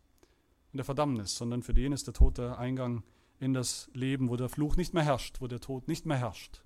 [0.71, 3.03] und der Verdammnis, sondern für den ist der Tod der Eingang
[3.39, 6.61] in das Leben, wo der Fluch nicht mehr herrscht, wo der Tod nicht mehr herrscht,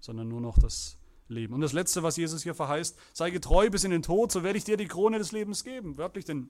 [0.00, 1.54] sondern nur noch das Leben.
[1.54, 4.58] Und das Letzte, was Jesus hier verheißt, sei getreu bis in den Tod, so werde
[4.58, 6.48] ich dir die Krone des Lebens geben, wörtlich den,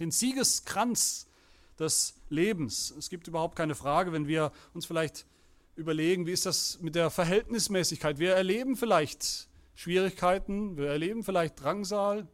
[0.00, 1.26] den Siegeskranz
[1.78, 2.92] des Lebens.
[2.98, 5.26] Es gibt überhaupt keine Frage, wenn wir uns vielleicht
[5.74, 8.18] überlegen, wie ist das mit der Verhältnismäßigkeit.
[8.18, 12.28] Wir erleben vielleicht Schwierigkeiten, wir erleben vielleicht Drangsal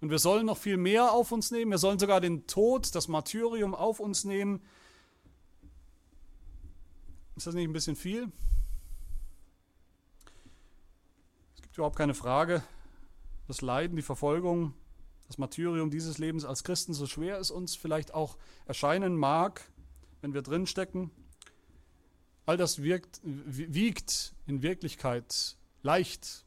[0.00, 1.70] und wir sollen noch viel mehr auf uns nehmen.
[1.70, 4.62] Wir sollen sogar den Tod, das Martyrium auf uns nehmen.
[7.36, 8.30] Ist das nicht ein bisschen viel?
[11.56, 12.62] Es gibt überhaupt keine Frage,
[13.48, 14.74] das Leiden, die Verfolgung,
[15.26, 19.68] das Martyrium dieses Lebens als Christen, so schwer es uns vielleicht auch erscheinen mag,
[20.20, 21.10] wenn wir drinstecken,
[22.46, 26.45] all das wirkt, wiegt in Wirklichkeit leicht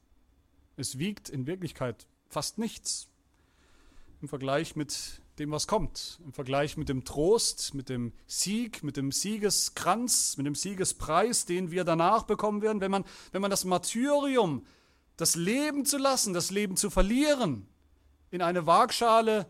[0.79, 3.07] es wiegt in Wirklichkeit fast nichts
[4.21, 8.97] im Vergleich mit dem, was kommt, im Vergleich mit dem Trost, mit dem Sieg, mit
[8.97, 13.63] dem Siegeskranz, mit dem Siegespreis, den wir danach bekommen werden, wenn man, wenn man das
[13.63, 14.65] Martyrium,
[15.15, 17.67] das Leben zu lassen, das Leben zu verlieren,
[18.31, 19.47] in eine Waagschale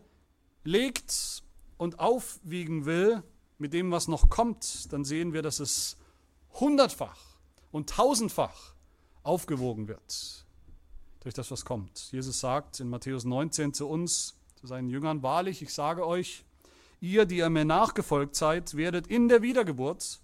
[0.62, 1.42] legt
[1.76, 3.22] und aufwiegen will
[3.58, 5.96] mit dem, was noch kommt, dann sehen wir, dass es
[6.54, 7.20] hundertfach
[7.72, 8.74] und tausendfach
[9.22, 10.46] aufgewogen wird
[11.20, 12.12] durch das, was kommt.
[12.12, 16.44] Jesus sagt in Matthäus 19 zu uns, zu seinen Jüngern, wahrlich, ich sage euch,
[17.00, 20.20] ihr, die ihr mir nachgefolgt seid, werdet in der Wiedergeburt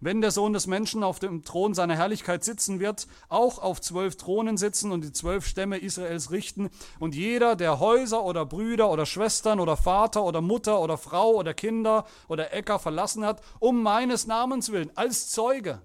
[0.00, 4.16] wenn der Sohn des Menschen auf dem Thron seiner Herrlichkeit sitzen wird, auch auf zwölf
[4.16, 9.06] Thronen sitzen und die zwölf Stämme Israels richten, und jeder, der Häuser oder Brüder oder
[9.06, 14.26] Schwestern oder Vater oder Mutter oder Frau oder Kinder oder Äcker verlassen hat, um meines
[14.26, 15.82] Namens willen, als Zeuge,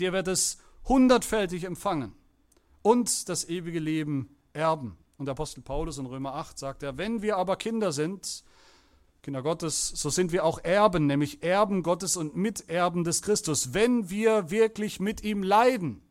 [0.00, 2.14] der wird es hundertfältig empfangen
[2.82, 4.96] und das ewige Leben erben.
[5.18, 8.44] Und der Apostel Paulus in Römer 8 sagt er, wenn wir aber Kinder sind,
[9.22, 14.10] Kinder Gottes, so sind wir auch Erben, nämlich Erben Gottes und Miterben des Christus, wenn
[14.10, 16.02] wir wirklich mit ihm leiden,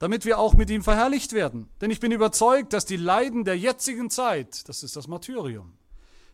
[0.00, 1.68] damit wir auch mit ihm verherrlicht werden.
[1.80, 5.78] Denn ich bin überzeugt, dass die Leiden der jetzigen Zeit, das ist das Martyrium,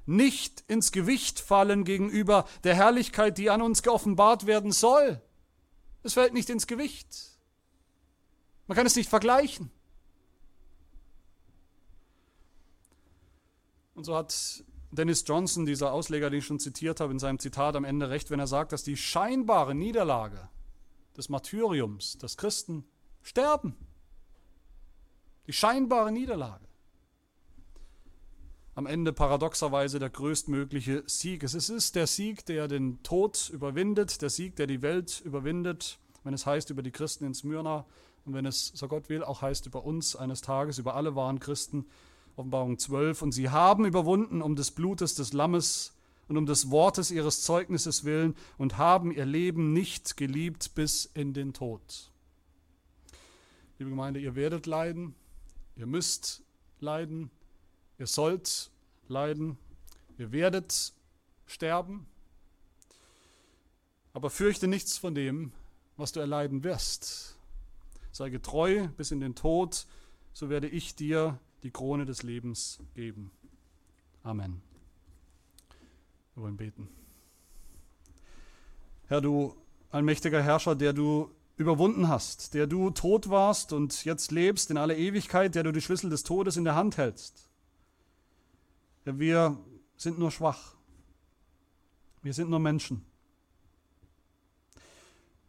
[0.06, 5.20] nicht ins Gewicht fallen gegenüber der Herrlichkeit, die an uns geoffenbart werden soll.
[6.02, 7.35] Es fällt nicht ins Gewicht.
[8.66, 9.70] Man kann es nicht vergleichen.
[13.94, 17.76] Und so hat Dennis Johnson, dieser Ausleger, den ich schon zitiert habe, in seinem Zitat
[17.76, 20.48] am Ende recht, wenn er sagt, dass die scheinbare Niederlage
[21.16, 22.84] des Martyriums, dass Christen
[23.22, 23.74] sterben,
[25.46, 26.66] die scheinbare Niederlage,
[28.74, 31.42] am Ende paradoxerweise der größtmögliche Sieg.
[31.42, 36.34] Es ist der Sieg, der den Tod überwindet, der Sieg, der die Welt überwindet, wenn
[36.34, 37.86] es heißt über die Christen in Smyrna
[38.26, 41.38] und wenn es, so Gott will, auch heißt über uns eines Tages, über alle wahren
[41.38, 41.86] Christen,
[42.34, 45.94] Offenbarung 12, und sie haben überwunden um des Blutes des Lammes
[46.28, 51.34] und um des Wortes ihres Zeugnisses willen und haben ihr Leben nicht geliebt bis in
[51.34, 52.10] den Tod.
[53.78, 55.14] Liebe Gemeinde, ihr werdet leiden,
[55.76, 56.42] ihr müsst
[56.80, 57.30] leiden,
[57.98, 58.70] ihr sollt
[59.06, 59.56] leiden,
[60.18, 60.92] ihr werdet
[61.46, 62.06] sterben,
[64.12, 65.52] aber fürchte nichts von dem,
[65.96, 67.35] was du erleiden wirst.
[68.16, 69.86] Sei getreu bis in den Tod,
[70.32, 73.30] so werde ich dir die Krone des Lebens geben.
[74.22, 74.62] Amen.
[76.34, 76.88] Wir wollen beten.
[79.08, 79.54] Herr, du
[79.90, 84.96] allmächtiger Herrscher, der du überwunden hast, der du tot warst und jetzt lebst in aller
[84.96, 87.50] Ewigkeit, der du die Schlüssel des Todes in der Hand hältst.
[89.04, 89.58] Herr, wir
[89.98, 90.74] sind nur schwach.
[92.22, 93.04] Wir sind nur Menschen.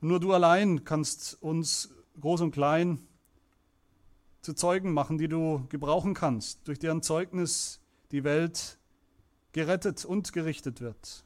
[0.01, 2.99] Nur du allein kannst uns groß und klein
[4.41, 7.79] zu Zeugen machen, die du gebrauchen kannst, durch deren Zeugnis
[8.11, 8.79] die Welt
[9.51, 11.25] gerettet und gerichtet wird.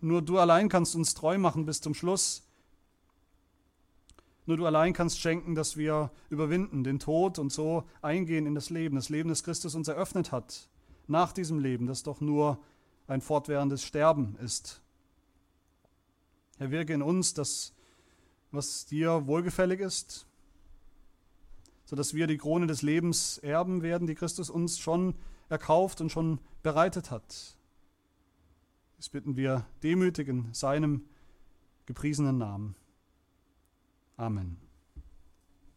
[0.00, 2.46] Nur du allein kannst uns treu machen bis zum Schluss.
[4.46, 8.70] Nur du allein kannst schenken, dass wir überwinden den Tod und so eingehen in das
[8.70, 10.68] Leben, das Leben, das Christus uns eröffnet hat,
[11.06, 12.58] nach diesem Leben, das doch nur
[13.06, 14.82] ein fortwährendes Sterben ist.
[16.58, 17.74] Herr, wirke in uns das,
[18.54, 20.26] was dir wohlgefällig ist,
[21.84, 25.14] sodass wir die Krone des Lebens erben werden, die Christus uns schon
[25.48, 27.56] erkauft und schon bereitet hat.
[28.96, 31.04] Das bitten wir demütig in seinem
[31.86, 32.74] gepriesenen Namen.
[34.16, 34.63] Amen.